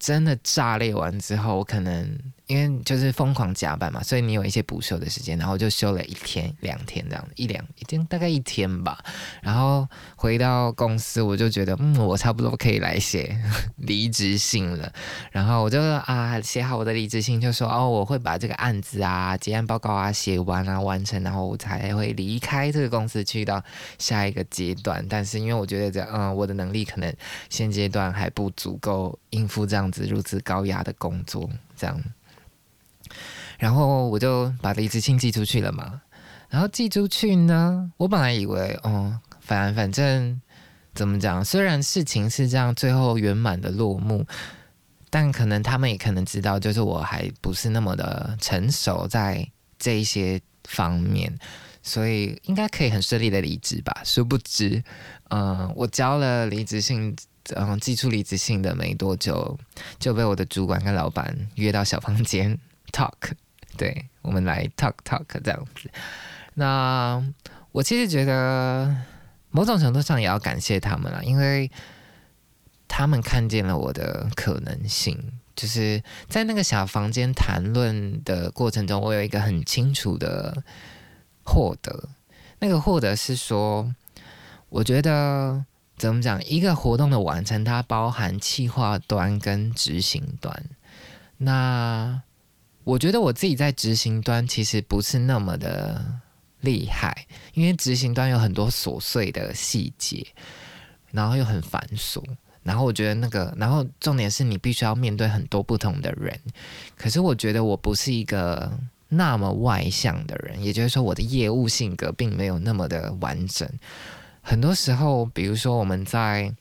[0.00, 2.16] 真的炸裂完之后，我可能
[2.48, 9.02] 因为就是疯狂加班嘛，所以你有一些补休的时间，然后就休了一天、两天这样，一两一天大概一天吧。
[9.42, 13.36] 然后回到公司，我就觉得嗯，我差不多可以来写
[13.76, 14.92] 离职信了。
[15.30, 23.60] 然后我就啊写好我的离职信，就说哦，我会把这个案子啊、结案报告啊写完啊完成，然后我才会离开这个公司去到
[23.98, 25.04] 下一个阶段。
[25.08, 27.12] 但是因为我觉得这嗯，我的能力可能
[27.50, 29.88] 现阶段还不足够应付这样。
[29.90, 31.98] 子如此高压的工作，这样，
[33.58, 36.00] 然后我就把离职信寄出去了嘛。
[36.48, 40.40] 然后寄出去呢，我本来以为，哦，反反正
[40.94, 44.24] 怎么讲，虽然事情是这样，最后圆满的落幕，
[45.10, 49.46] 但可能他们也可能知道，就是我还不是那么的成熟在
[49.78, 51.36] 这一些方面，
[51.82, 54.00] 所以应该可以很顺利的离职吧。
[54.04, 54.82] 殊不知，
[55.28, 57.14] 嗯，我交了离职信。
[57.56, 59.58] 嗯，寄出离职信的没多久，
[59.98, 62.54] 就被我的主管跟老板约到小房间
[62.92, 63.14] talk，
[63.78, 65.88] 对我们来 talk talk 这样子。
[66.52, 67.24] 那
[67.72, 68.94] 我其实觉得
[69.50, 71.70] 某种程度上也要感谢他们了，因为
[72.86, 75.32] 他们看见了我的可能性。
[75.56, 80.62] 就是在那个小房间谈论的过程中，我有一个很清楚的
[81.44, 82.10] 获得，
[82.58, 83.94] 那个获得是说，
[84.68, 85.64] 我觉得。
[85.98, 86.40] 怎么讲？
[86.44, 90.64] 一个活动的完成，它包含企划端跟执行端。
[91.38, 92.22] 那
[92.88, 96.02] 我觉得我自己在执行端其实不是那么的
[96.62, 100.26] 厉害，因为执行端有很多琐碎的细节，
[101.10, 102.24] 然后又很繁琐。
[102.62, 106.40] 然后我觉得那个，然后重点是你必须要面对很多不同的人。
[106.96, 108.72] 可是我觉得我不是一个
[109.08, 113.68] 那么外向的人，也就是说我的业务性格并没有那么的完整。
[114.40, 116.54] 很多时候，比如说我们在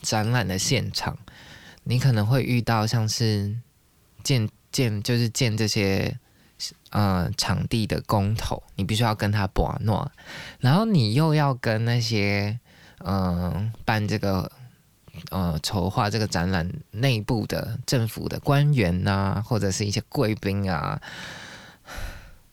[0.00, 1.18] 展览的现场，
[1.82, 3.52] 你可能会遇到像是
[4.22, 6.18] 建建就是建这些
[6.90, 10.10] 呃场地的工头，你必须要跟他把诺，
[10.58, 12.58] 然后你又要跟那些
[12.98, 14.50] 嗯办这个
[15.30, 21.00] 呃筹划这个展览内部的政府的官员呐，或者是一些贵宾啊。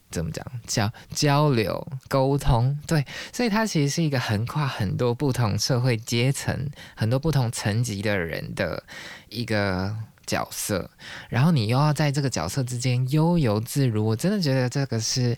[0.09, 0.43] 怎么讲？
[0.65, 8.81] 交交流、沟通，对，所以它其实是一个横跨很多不同社会阶层、很多不同层级的人的
[9.27, 9.93] 一个
[10.27, 10.91] 角色。
[11.29, 15.35] 然后你又要在这个角色之间悠游自如，我真的觉得这个是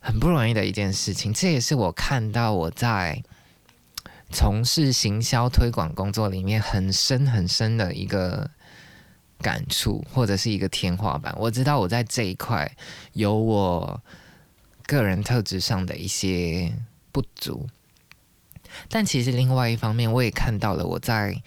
[0.00, 1.32] 很不容易的一件事情。
[1.32, 3.22] 这也是我看到我在
[4.30, 8.50] 从事行销推广工作里面很深很深的一个。
[9.42, 12.70] 感触或者是一个天花板，我知道我在这一块
[13.14, 13.98] 有我
[14.86, 16.70] 个人特质上的一些
[17.10, 17.66] 不足，
[18.90, 21.42] 但其实另外一方面，我也看到了我在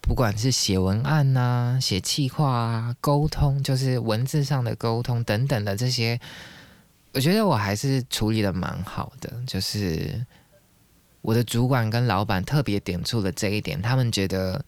[0.00, 6.20] 不管是写文案呐、写企划啊、沟通，就是文字上的沟通等等的这些，
[7.12, 9.32] 我觉得我还是处理的蛮好的。
[9.46, 10.24] 就是
[11.22, 14.64] 我的主管跟老板特别点出了这一点，他们觉得。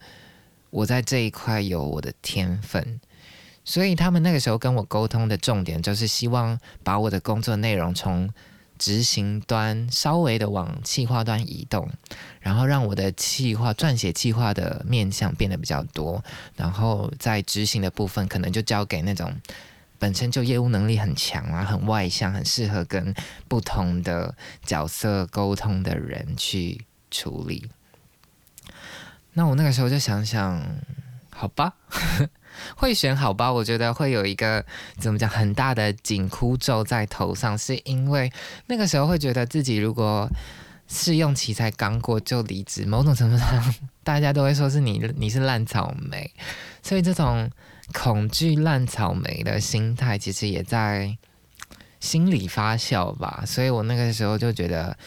[0.69, 2.99] 我在这一块有我的天分，
[3.63, 8.29] 所以他们那个时候跟我沟通的重点就是希望把我的工作内容从
[8.77, 11.89] 执行端稍微的往企划端移动，
[12.39, 16.23] 然后让我的企划撰写企划的面向变得比较多，
[16.55, 19.35] 然后在执行的部分可能就交给那种
[19.99, 23.13] 本身就业务能力很强啊、很外向、很适合跟
[23.47, 27.69] 不同的角色沟通的人去处理。
[29.33, 30.63] 那我那个时候就想想，
[31.29, 31.73] 好吧，
[32.75, 33.51] 会选好吧？
[33.51, 34.65] 我觉得会有一个
[34.97, 38.31] 怎么讲很大的紧箍咒在头上，是因为
[38.67, 40.29] 那个时候会觉得自己如果
[40.87, 46.31] 试用期才刚过就离职，某种程度上大家都会说是你 你是烂草莓，
[46.81, 47.49] 所以这种
[47.93, 51.17] 恐惧烂草莓的心态其实也在
[51.99, 53.43] 心里发酵吧。
[53.45, 54.97] 所以我那个时候就觉得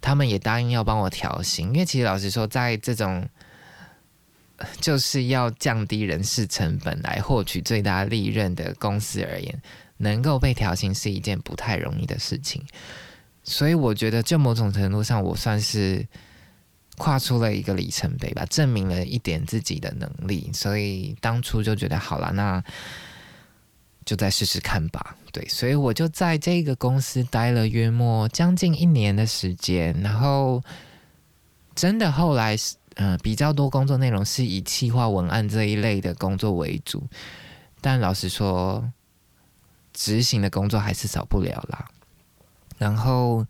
[0.00, 3.28] 他们也答应要帮我调薪，因为其实老实说，在这种
[4.80, 9.62] 就是要降低人事成本来获取最大利润的公司而言，
[9.98, 12.64] 能够被调薪是一件不太容易的事情。
[13.42, 16.06] 所以我觉得，就某种程度上，我算是
[16.98, 20.50] 跨出了一个里程碑吧，证明了一点自己的能力。
[20.52, 22.62] 所以当初就觉得，好了，那
[24.04, 25.16] 就再试试看吧。
[25.32, 30.62] 对，所以我就在这个公司待了约莫将近一年的时间，然后
[31.74, 37.06] 真的后来是，嗯，比较多工作内容是以企划文案这一类的工作为主，
[37.80, 38.92] 但老实说，
[39.92, 41.88] 执行的工作还是少不了啦。
[42.78, 43.46] 然后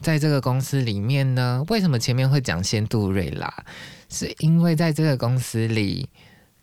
[0.00, 3.64] 在这个公司里面呢，为什么前面会讲先杜瑞拉？
[4.10, 6.08] 是因为在这个公司里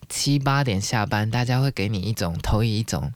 [0.08, 3.12] 七八点下班，大家会给你一种投以一种。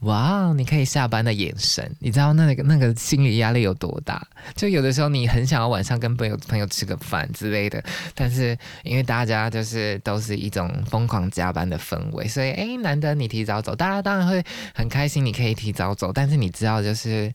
[0.00, 4.26] 哇，你可以下班的眼神，你知道那个那个心理压力有多大？
[4.56, 7.84] 就有的时候你很想要晚上跟朋友朋友吃个饭之类的，
[8.14, 14.42] 但是因为大家就是都是一种疯狂加班的氛围，所以诶，难得你提早走，大家当然会
[14.74, 16.10] 很开心，你可以提早走。
[16.10, 17.30] 但是你知道，就是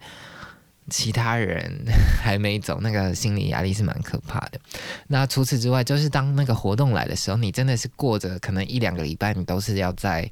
[0.90, 1.72] 其他人
[2.20, 4.60] 还没走，那个心理压力是蛮可怕的。
[5.06, 10.28] 那除此之外，就是当那个活动来的时候，你真的是过着可能一两个礼拜，你都是要在。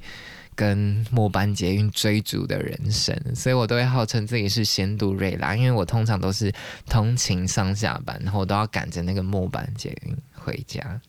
[0.55, 6.53] 跟末班捷运追逐的人生，所以我都会号称自己是仙度瑞拉，因为我通常都是
[6.87, 11.01] 通勤上下班，然后都要赶着那个末班捷运回家。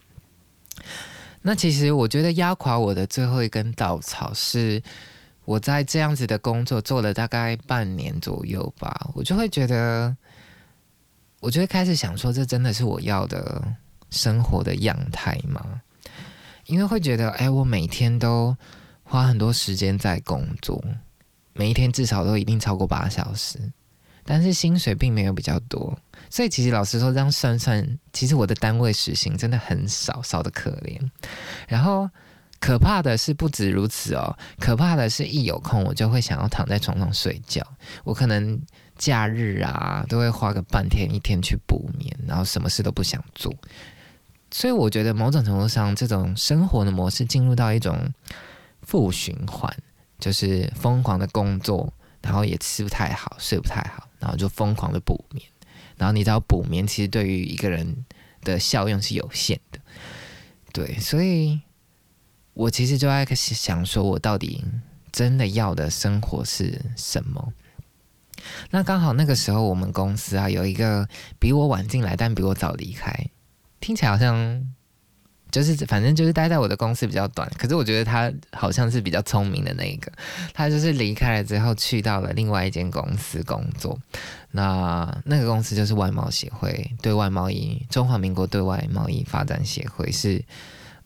[1.42, 4.82] 那其实我觉得压垮我的最后一根稻草是，
[5.44, 10.16] 我在这样子的工作做了大概半年左右吧，我就会觉得，
[11.40, 13.62] 我就会开始想说，这真的是我要的
[14.10, 15.82] 生活的样态吗？
[16.66, 18.56] 因为会觉得，哎，我每天都。
[19.14, 20.82] 花很多时间在工作，
[21.52, 23.60] 每一天至少都一定超过八小时，
[24.24, 25.96] 但是薪水并没有比较多，
[26.28, 30.98] 所以其实老实说，这样算算，其实我的单位时薪真的很少，少的可怜。
[31.68, 32.10] 然后
[32.58, 37.64] 可怕的是不止如此哦，可怕的是一有空我就会想要躺在床上睡觉，
[38.02, 38.60] 我可能
[38.98, 43.54] 假日啊都会花个半天一天去补眠，然后什么事都不想做。
[44.50, 47.96] 所以我觉得某种程度上，这种生活的模式进入到一种。
[48.86, 49.74] 负循环
[50.18, 51.92] 就是疯狂的工作，
[52.22, 55.46] 然后也吃不太好，睡不太好，然后就疯狂的补眠。
[55.96, 58.04] 然后你知道补眠其实对于一个人
[58.42, 59.78] 的效用是有限的，
[60.72, 61.60] 对，所以
[62.52, 64.64] 我其实就在想说，我到底
[65.12, 67.52] 真的要的生活是什么？
[68.70, 73.12] 那刚好那个时候我们公司啊有一个比我晚进来，但比我早离开，
[73.80, 74.74] 听起来好像。
[75.54, 80.10] 就是反正就是待在我的公司比较短，可是我觉得他好像是比较聪明的那一个。
[80.52, 83.96] 他就是离开了之后去到了另外一间公司工作，
[84.50, 90.42] 那那个公司就是外贸协会对外贸易中华民国对外贸易发展协会，是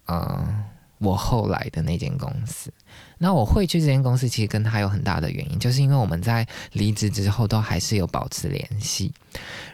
[0.06, 0.64] 呃
[0.96, 2.72] 我后来的那间公司。
[3.18, 9.12] 那我会去这间公司，其实跟他有很大的原因，就是因为我们在离职之后都还是有保持联系。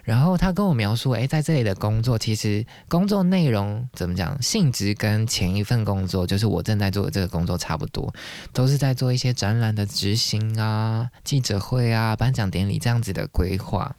[0.03, 8.13] 然后他跟我描述，诶，在这里的工作，其实工作内容怎么讲，性质跟前一份工作，就是我正在做的这个工作差不多，
[8.53, 13.95] 都是在做一些展览的执行啊、记者会啊、颁奖典礼这样子的规划。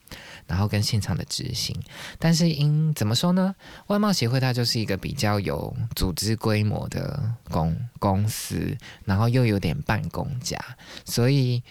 [0.47, 1.75] 然后跟现场的执行，
[2.19, 3.55] 但是因怎么说呢？
[3.87, 10.57] 外贸协会它就是一个比较有组织规模的公公司，然后又有点办公家，
[11.03, 11.63] 所以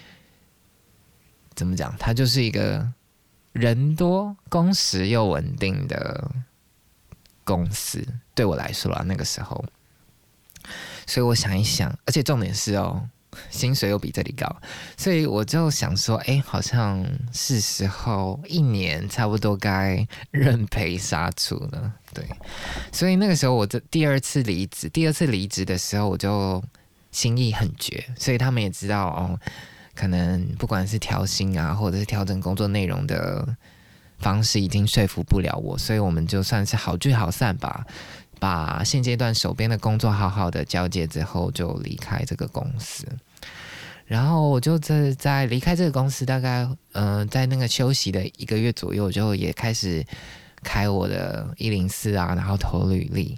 [1.55, 1.95] 怎么讲？
[1.99, 2.93] 它就是一个
[3.53, 6.29] 人多、工时又稳定的
[7.45, 8.05] 公司。
[8.35, 9.65] 对我来说啦，那个时候，
[11.07, 13.09] 所以我想一想，而且重点是哦。
[13.51, 14.47] 薪水又比这里高，
[14.97, 21.92] 所以我就想说，哎，好像是时候一年差不多该认赔杀出了。
[22.12, 22.25] 对，
[22.92, 26.62] 所以那个时候我这第二次离职，第二次离职的时候我就
[27.11, 29.38] 心意很绝，所以他们也知道哦，
[29.94, 33.47] 可能不管是调薪啊，或者是调整工作内容的
[34.18, 37.85] 方式，已经说服不了我，所以我们就算是好聚好散吧。
[38.40, 43.07] 把现阶段手边的工作好好的交接之后，就离开这个公司。
[44.07, 50.05] 然后我就在在离开这个公司，大概嗯，在那个休息的一个月左右，就也开始
[50.62, 53.37] 开我的一零四啊，然后投履历，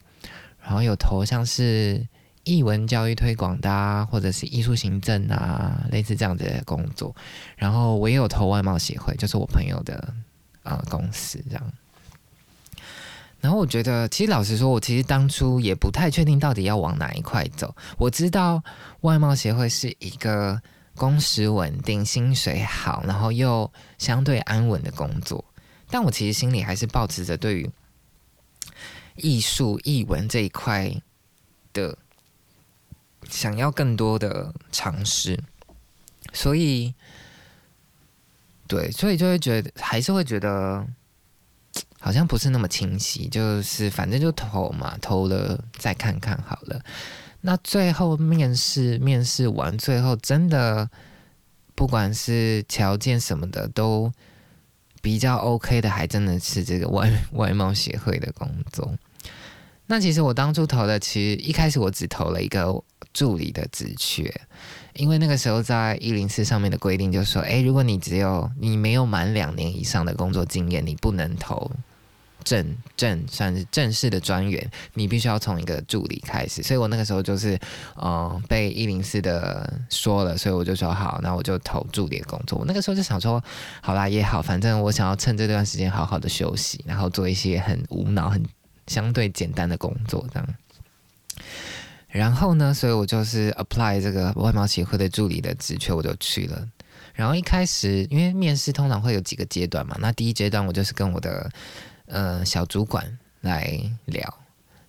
[0.60, 2.04] 然后有投像是
[2.42, 7.14] 译文教育推广的啊，或者是艺术行政啊，类似这样子的工作。
[7.56, 10.12] 然后我也有投外贸协会，就是我朋友的
[10.62, 11.72] 啊公司这样。
[13.40, 17.74] 然后我觉得，其实老实说，我其实当初也不太确定到底要往哪一块走。
[17.96, 18.62] 我知道
[19.02, 20.60] 外贸协会是一个
[20.94, 25.44] 工时稳定、薪水好，然后又相对安稳的工作，
[25.90, 27.70] 但我其实心里还是保持着对于
[29.16, 30.92] 艺术、艺文这一块
[31.72, 31.96] 的
[33.28, 35.38] 想要更多的尝试，
[36.32, 36.94] 所以。
[38.68, 40.84] 对，所以就会觉得还是会觉得
[41.98, 46.80] 好像不是那么清晰，就是反正就投嘛，投了再看看好了。
[47.40, 50.88] 那最后面试面试完，最后真的
[51.74, 54.12] 不管是条件什么的都
[55.00, 58.92] 比较 OK 的，还真的是这个外外贸协会的工作。
[59.86, 62.82] 那其实我当初投的，其实一开始我只投了一个
[63.12, 64.32] 助理的职缺，
[64.96, 71.70] 因为那个时候在一零四上面的规定就是说，诶，如果你只有你没有满两年以上的工作经验，你不能投。
[72.44, 72.64] 正
[72.96, 76.62] 正算是正式的专员，你必须要从一个助理开始。
[76.62, 77.58] 所以我那个时候就是，
[77.96, 82.56] 呃，被一零四的说了，所以我就说好，那我就投助理的工作。
[82.56, 83.42] 我那个时候就想说，
[83.80, 88.40] 好啦也好，反正我想要趁这段时间好好的休息，然后做一些很无脑、很
[88.86, 90.48] 相对简单的工作，这样。
[92.16, 96.66] 然后呢，所以我就是 apply 这个外贸协会的助理的职缺，我就去了。
[97.14, 101.50] 然后一开始，因为面试通常会有几个阶段嘛，那第一阶段我就是跟我的。
[102.08, 103.04] 呃，小主管
[103.40, 104.22] 来聊，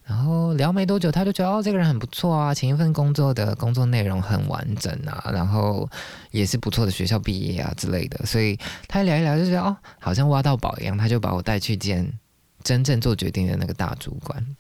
[0.06, 5.90] 然后聊没多久，他就觉得哦，这个人很不错啊，前一份工作的工作内容很完整啊，然后
[6.30, 8.56] 也是不错的学校毕业啊之类的，所以
[8.88, 12.08] 他聊一聊就觉得哦，好像挖到宝一样，他就把我带去见
[12.64, 14.56] 真正做决定的那个大主管。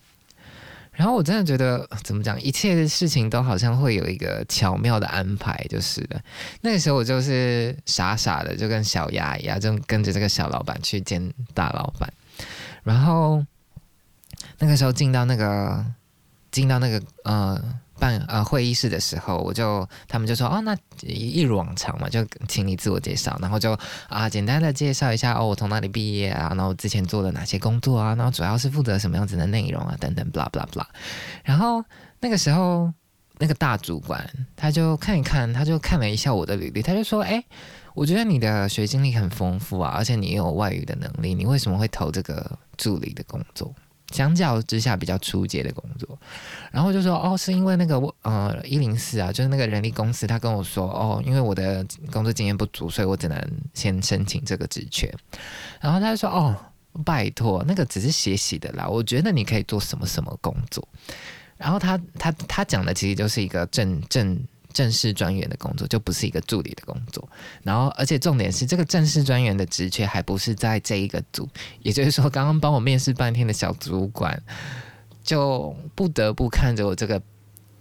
[0.98, 6.20] 然后我真的觉得怎么讲，一切的事情都好像会有一个巧妙的安排，就是的。
[6.62, 12.12] 那个时候我就是傻傻的，就跟小鸭一样，就跟着这个小老板去见大老板。
[12.82, 13.46] 然后
[14.58, 15.86] 那个时候进到那个
[16.50, 17.62] 进到那个呃
[18.00, 23.78] 办呃会议室的时候，我就他们就说哦，那一如往常嘛，就请你自我介绍，然后就
[24.08, 30.86] 啊简单的介绍一下哦，我从哪里毕业啊，然后之前做了哪些工作啊，然后主要是负责什么样子的内容啊，等等，blah blah blah。
[31.44, 31.84] 然后
[32.20, 32.92] 那个时候
[33.40, 37.44] 那个大主管他就看一看，他就看了一下我的履历，他就说哎。
[37.98, 43.74] 我觉得你的学经历很丰富啊，而且你有外语的能力，你为什么会投这个助理的工作？
[44.12, 46.18] 相较之下比较初阶的工作，
[46.72, 53.40] 然后就说哦，是因为那个我呃一零四啊，就是那个人力公司，他跟我说哦，因为我的工作经验不足，所以我只能
[53.74, 55.14] 先申请这个职缺。
[55.82, 56.56] 然后他就说哦，
[57.04, 60.88] 拜托，那个只是学习的啦，我觉得你可以做什么什么工作。
[61.58, 64.40] 然后他他他讲的其实就是一个正正。
[64.78, 67.28] 正式专员的工作就不是一个助理的工作，
[67.64, 71.50] 然后而且重点是这个正式专员的职缺还不是在这一个组，
[71.82, 74.40] 也就是说，刚刚帮我面试半天的小主管
[75.24, 77.20] 就不得不看着我这个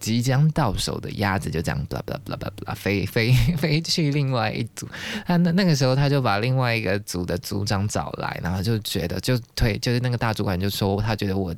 [0.00, 4.88] 即将到手的鸭子就这样，blah blah blah blah blah 飞飞飞去另外一组。
[5.26, 11.54] 他那那个时候他就把另外一个组的组长找来，然后就觉得就推就是那个大主管就说他觉得我。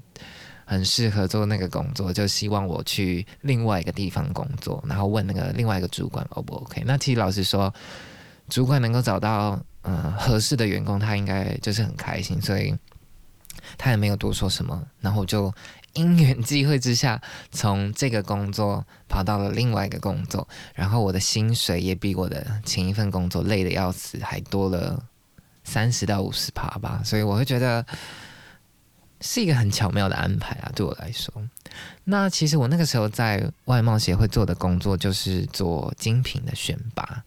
[0.70, 6.82] 很适合做那个工作，就希望我去另外一个地方工作，然后问那个另外一个主管 O 不 OK？
[6.84, 7.72] 那其实老实说，
[8.50, 12.76] 主管能够找到嗯合适的员工，他应该就是很开心，所以
[13.78, 15.50] 他也没有多说什么，然后就
[15.94, 17.18] 因缘际会之下，
[17.50, 25.02] 从这个工作跑到了另外一个工作，然后我的薪水也比我的前一份工作累的要死，还多了
[25.64, 27.82] 三十到五十趴吧，所以我会觉得。
[29.20, 31.32] 是一个很巧妙的安排啊，对我来说。
[32.04, 37.24] 那其实我那个时候在外贸协会做的工作就是做精品的选拔。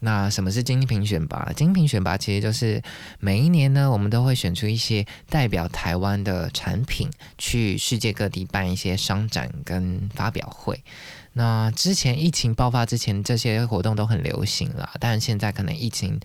[0.00, 1.50] 那什么是精品选拔？
[1.56, 2.82] 精品选拔其实就是
[3.18, 7.08] 每一年呢，我们都会选出一些代表台湾的产品，
[7.38, 10.84] 去世界各地办一些商展跟发表会。
[11.32, 16.20] 那之前疫情爆发之前，这些活动都很流行了，但现在可能疫情。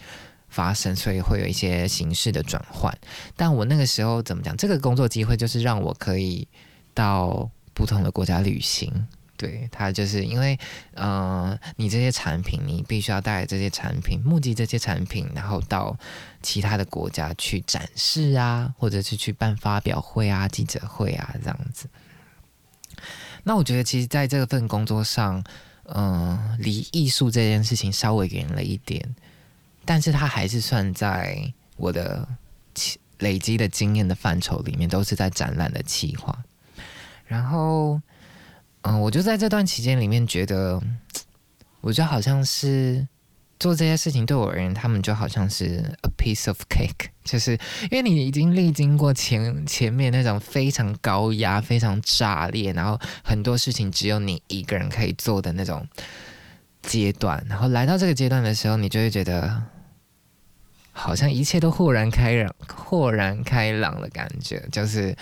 [0.51, 2.95] 发生，所以会有一些形式的转换。
[3.35, 4.55] 但我那个时候怎么讲？
[4.55, 6.47] 这个工作机会就是让我可以
[6.93, 9.07] 到不同的国家旅行。
[9.37, 10.59] 对他，就是因为，
[10.93, 15.97] 嗯，你这些产品，你必须要带这些产品，募集这些产品，然后到
[16.43, 21.89] 其他的国家去展示啊，或者是去办发表会啊、记者会啊这样子。
[23.41, 25.43] 那我觉得，其实在这份工作上，
[25.85, 29.15] 嗯，离艺术这件事情稍微远了一点。
[29.85, 32.27] 但是它还是算在我的
[33.19, 36.37] 累积的经验的范畴里面，都是在展览的企划。
[37.25, 38.01] 然后，
[38.81, 40.81] 嗯，我就在这段期间里面觉得，
[41.81, 43.07] 我觉得好像是
[43.59, 47.53] 做这些事情对我而言，他们就好像是 a piece of cake，就是
[47.89, 55.87] 因为你已经历经过前前面那种非常高压、非常炸裂，然后很多事情只有你一个人可以做的那种。
[56.81, 59.63] 阶段，然后来到这个阶段的时候，你就会觉得
[60.91, 65.15] 好像一切都豁然开朗、豁然开朗的感觉，就是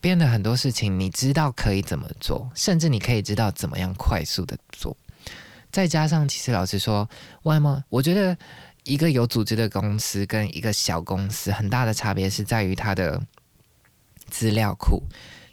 [0.00, 4.96] 变得很多事情，你知道可以怎么做，甚至你可以知道怎么样快速的做。
[5.72, 7.08] 再加上其实老实说，
[7.42, 8.36] 外贸，我觉得
[8.84, 13.20] 一个有组织的公司跟一个小公司很大的差别是在于它的
[14.30, 15.02] 资料库、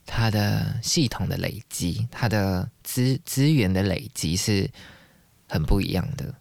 [0.05, 4.69] 它的系统的累积、它的资资源的累积是
[5.47, 6.33] 很不一样的。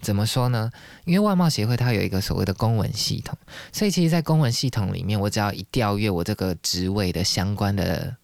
[0.00, 0.70] 怎么说呢？
[1.04, 3.36] 因为外贸协会它有一个所谓的公文系统，
[3.70, 8.16] 所以其实，在公文系统里面，我只要一调阅我这个职位的相关的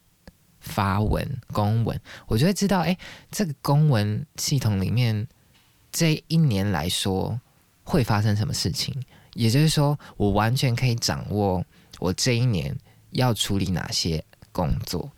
[0.58, 2.96] 发文公文，我就会知道，哎，
[3.30, 5.28] 这个公文系统里面
[5.92, 7.38] 这一年来说
[7.84, 8.94] 会发生什么事情。
[9.34, 11.62] 也就是说，我完全可以掌握
[11.98, 12.74] 我这一年
[13.10, 14.24] 要处理哪些
[14.56, 15.10] 工作。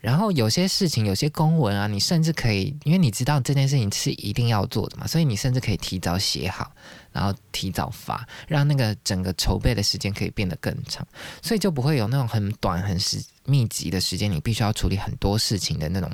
[0.00, 6.70] 然后有些事情，有些公文啊，你甚至可以，因为你知道这件事情是一定要做的嘛，所以你甚至可以提早写好，
[7.10, 11.06] 然后提早发，让那个整个筹备的时间可以变得更长，
[11.40, 16.10] 所以就不会有那种很短、很时密集的时间，你必须要处理很多事情的那种。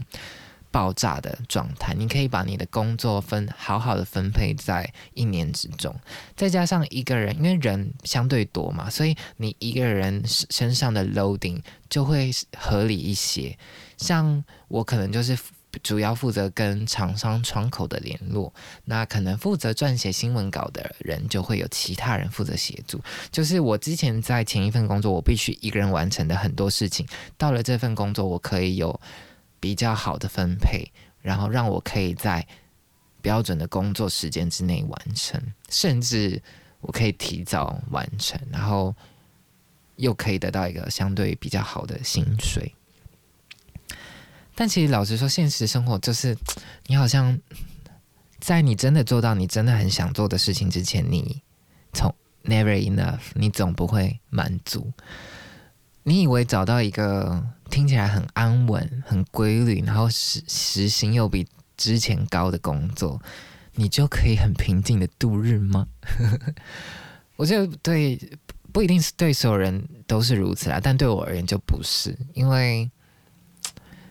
[0.73, 5.95] 爆炸的状态，你可以把你的工作分好好的分配在一年之中，
[6.37, 13.59] 再加上一个人，因为人相对多嘛，所以你一个人身上的 loading 就会合理一些。
[13.97, 15.37] 像我可能就是
[15.83, 18.53] 主要负责跟厂商窗口的联络，
[18.85, 23.01] 那可能负责撰写新闻稿的人就会有其他人负责协助。
[23.33, 27.05] 就是我之前在前一份工作，我必须一个人完成的很多事情，
[27.37, 29.01] 到了这份工作，我可以有。
[29.61, 30.91] 比较好的分配，
[31.21, 32.45] 然后让我可以在
[33.23, 36.43] 标准的工作时间之内完成，甚至
[36.81, 38.95] 我可以提早完成，然后
[39.97, 42.75] 又可以得到一个相对比较好的薪水。
[44.55, 46.37] 但其实老实说，现实生活就是
[46.87, 47.39] 你好像
[48.41, 51.43] 在你真的做到你真的很想做的事情之前，你
[51.93, 54.93] 从 never enough，你总不会满足。
[56.03, 61.47] 你以为找到一个听起来很安稳、很规律，然后时时薪又比
[61.77, 63.19] 之前高的工作，
[63.77, 65.87] 你就可以很平静的度日吗？
[67.37, 68.19] 我觉得对，
[68.73, 72.91] 不一定是对所有人都是如此啦，但对我而言就不是，因为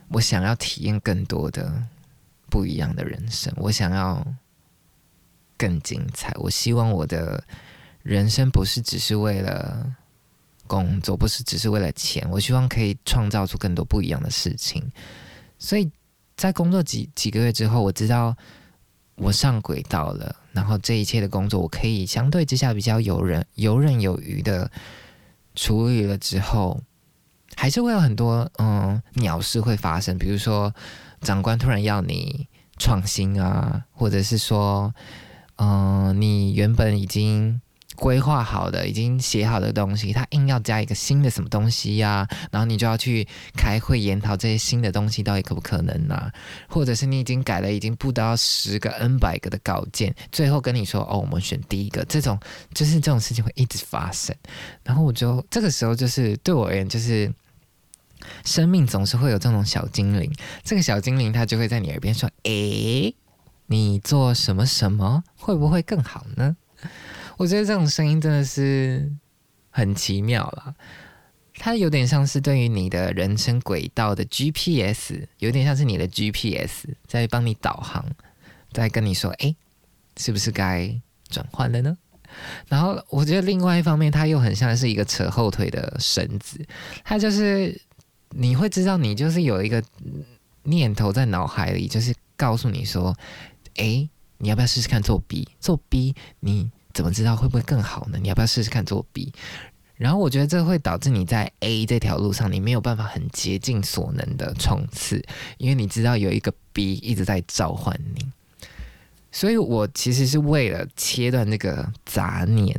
[0.07, 1.83] 我想要体验更多的
[2.49, 4.25] 不一样的人生，我想要
[5.57, 7.43] 更精彩，我希望我的
[8.01, 9.95] 人生不是只是为了。
[10.69, 14.79] 工作不是只是为了钱，我希望可以创造出更多不一样的事情。
[15.57, 15.89] 所以
[16.37, 18.37] 在工作几几个月之后，我知道
[19.15, 24.69] 我上轨道了，然后这一切的工作我可以相对之下比较游刃游刃有余的
[25.55, 26.15] 处理了。
[26.19, 26.79] 之后
[27.55, 30.71] 还是会有很多嗯鸟事会发生，比如说
[31.21, 32.47] 长官突然要你
[32.77, 34.93] 创新啊，或者是说
[35.55, 37.59] 嗯你原本已经。
[37.99, 42.25] 规划好的、已经写好的东西，他硬要加一个新的什么东西呀？
[42.49, 43.27] 然后你就要去
[43.57, 46.31] 开会研讨这些新的东西到底可不可能呢？
[46.69, 52.39] 或者是你已经改了已经不到十个、N 百个的稿件，最后跟你说：“哦，我们选第一个。”这种
[52.73, 54.33] 就是这种事情会一直发生。
[54.83, 57.29] 然后我就这个时候就是对我而言，就是
[58.45, 60.33] 生命总是会有这种小精灵。
[60.63, 63.13] 这个小精灵他就会在你耳边说：“诶，
[63.67, 66.55] 你做什么什么会不会更好呢？”
[67.39, 69.09] 我觉得这种声音真的是
[69.69, 70.75] 很奇妙啦，
[71.53, 78.05] 它有点像是对于你的人生轨道的 GPS，有点像是你的 GPS 在帮你导航，
[78.73, 79.55] 在跟你说：“哎，
[80.17, 80.93] 是不是该
[81.29, 81.97] 转换了呢？”
[82.67, 86.59] 然后我觉得另外一方面，它又很像是一个扯后腿的绳子，
[87.05, 87.81] 它就是
[88.31, 89.81] 你会知道你就是有一个
[90.63, 93.17] 念头在脑海里，就是告诉你说
[93.79, 94.09] ：“哎，
[94.39, 95.47] 你要不要试试看做 B？
[95.61, 98.17] 做 B 你。”怎么知道会不会更好呢？
[98.21, 99.31] 你要不要试试看做 B？
[99.95, 105.21] 然后我觉得这会导致你在 A 这条路上，你没有办法很竭尽所能的冲刺，
[105.57, 108.25] 因为你知道有一个 B 一直在召唤你。
[109.31, 112.73] 所以我其实是为了切断那个杂念，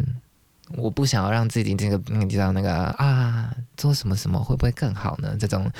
[0.77, 5.37] 我不想要让自己这个你知道那个啊，做什么什么会不会更好呢？
[5.39, 5.71] 这种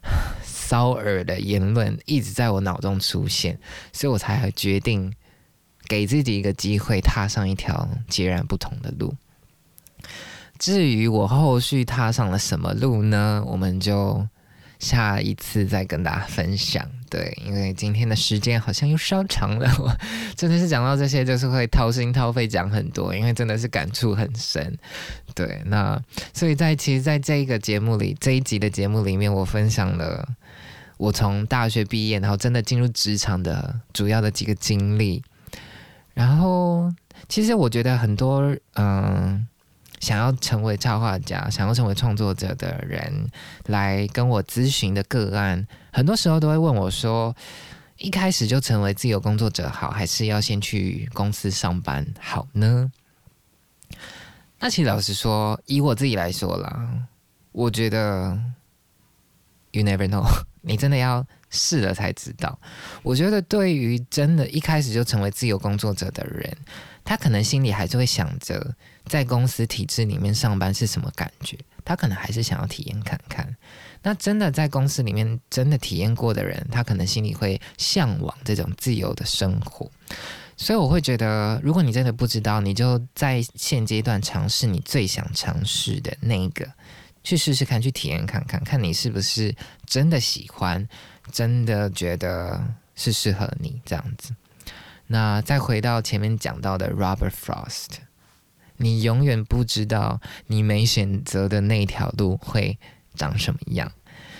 [0.44, 3.58] 骚耳的言论一直在我脑中出现，
[3.94, 5.12] 所以我才决定。
[5.88, 9.14] 给自己一个机会，踏上一条截然不同的路。
[10.58, 13.42] 至于我后续踏上了什么路呢？
[13.46, 14.26] 我们就
[14.78, 16.88] 下一次再跟大家分享。
[17.10, 19.94] 对，因为今天的时间好像又稍长了， 我
[20.36, 24.78] 真的是讲到这些，就是会掏心掏肺讲很多，因为真的是感触很深。
[25.34, 26.00] 对，那
[26.32, 30.26] 所以在其实，在这一个节目里，这一集的节目里面，我分享了
[30.96, 35.22] 我从大学毕业，然后真的进入职场的主要的几个经历。
[36.14, 36.92] 然后，
[37.28, 39.46] 其实我觉得很多嗯，
[40.00, 43.30] 想要成为插画家、想要成为创作者的人
[43.66, 47.34] 来跟我咨询的个案，很多时候都会问我说
[47.98, 52.90] ：“一开始就成为自由工作者好，还是要先去公司上班好呢？
[54.58, 56.88] 那其实老实说，以我自己来说啦，
[57.52, 58.38] 我觉得
[59.70, 60.24] you never know，
[60.60, 62.58] 你真的要试了才知道。
[63.04, 66.52] 我觉得对于真的一开始就成为自由工作者的人，
[67.04, 68.74] 他可能心里还是会想着
[69.06, 73.56] 在公司体制里面上班是什么感觉，他可能还是想要体验看看。
[74.02, 79.88] 那真的在公司里面真的体验过的人，他可能心里会向往这种自由的生活，
[80.56, 86.68] 所以我会觉得，如果你真的不知道，你就在现阶段尝试你最想尝试的那一个，
[87.22, 89.54] 去试试看，去体验看看，看你是不是
[89.86, 90.88] 真的喜欢，
[91.30, 94.34] 真的觉得是适合你这样子。
[95.06, 97.88] 那再回到前面讲到的 Robert Frost，
[98.78, 102.78] 你永远不知道你没选择的那条路会。
[103.14, 103.92] 长什么样？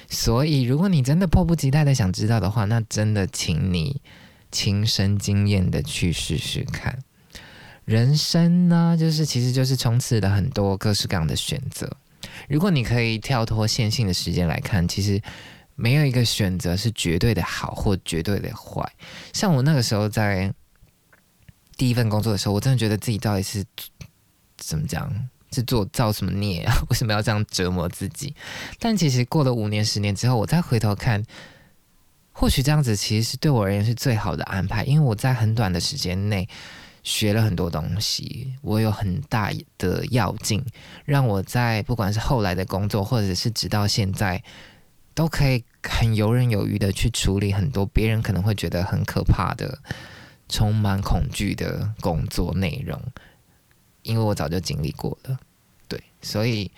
[0.09, 4.01] 所以，如果你真的迫不及待的想知道的话，那真的请你
[4.51, 6.99] 亲身经验的去试试看。
[7.85, 11.95] 人生呢，就是其实就是充斥了很多各式各样的选择。
[12.49, 15.21] 如果你可以跳脱线性的时间来看，其实
[15.75, 18.83] 没有一个选择是绝对的好或绝对的坏。
[19.33, 20.53] 像我那个时候在
[21.77, 23.65] 第一份工作的时候，我真的觉得自己到底是
[24.57, 25.13] 怎么讲？
[25.55, 26.75] 是做造什么孽啊？
[26.89, 28.35] 为什么要这样折磨自己？
[28.79, 31.23] 但其实过了五年、十年之后，我再回头看，
[32.33, 36.49] 或许这样子其实是对我而言是最好的安排，因为我在很短的时间内
[37.03, 40.65] 学了很多东西，我有很大的要劲，
[41.05, 44.43] 让我在不管是后来的工作，或者是直到现在，
[45.15, 49.79] 都可以很游刃有余的去处理很多别人可能会觉得很可怕的、
[50.49, 53.01] 充满恐惧的工作内容。
[54.03, 55.39] 因为我早就经历过了，
[55.87, 56.69] 对，所以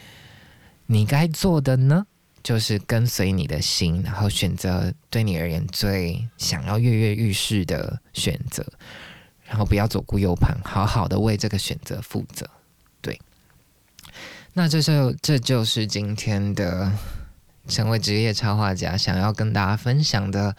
[0.85, 2.07] 你该做的呢，
[2.43, 8.62] 就是跟随你的心，然后选择对你而言最想要跃跃欲试的选择，
[9.47, 12.47] 然后不要左顾右盼，好好的为这个选择负责。
[13.01, 13.18] 对，
[14.53, 16.93] 那这就这就是今天的
[17.67, 20.55] 成为职业插画家想要跟大家分享的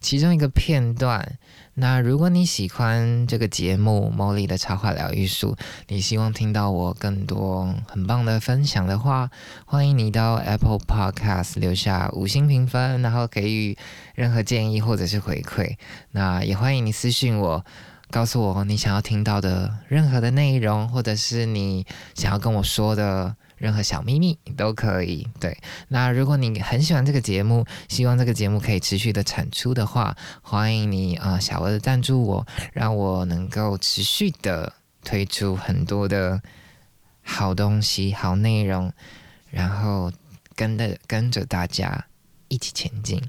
[0.00, 1.38] 其中一个片段。
[1.76, 5.56] 那如果你喜欢这个节目《茉莉的插画疗愈术》，
[5.88, 9.28] 你希望听到我更多很棒的分享的话，
[9.64, 13.76] 欢迎你到 Apple Podcast 留下五星评分，然后给予
[14.14, 15.76] 任何建议或者是回馈。
[16.12, 17.64] 那也欢迎你私信我，
[18.12, 21.84] 告诉我你想要听到的任何的内容，或者是你
[22.14, 23.34] 想要跟我说的。
[23.56, 25.26] 任何小秘密都可以。
[25.40, 25.56] 对，
[25.88, 36.40] 那如果你很喜欢这个节目，希望这个节目可以持续的产出的话，欢迎你啊，小额的赞助我，让我能够持续的推出很多的
[37.22, 38.92] 好东西、好内容，
[39.50, 40.12] 然后
[40.54, 42.06] 跟着跟着大家
[42.48, 43.22] 一起前进。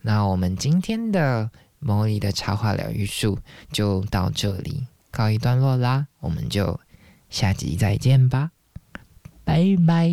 [0.00, 3.38] 那我们今天的魔力的插画疗愈术
[3.72, 6.80] 就到这里告一段落啦，我们就
[7.30, 8.50] 下集再见吧。
[9.48, 10.10] 拜拜。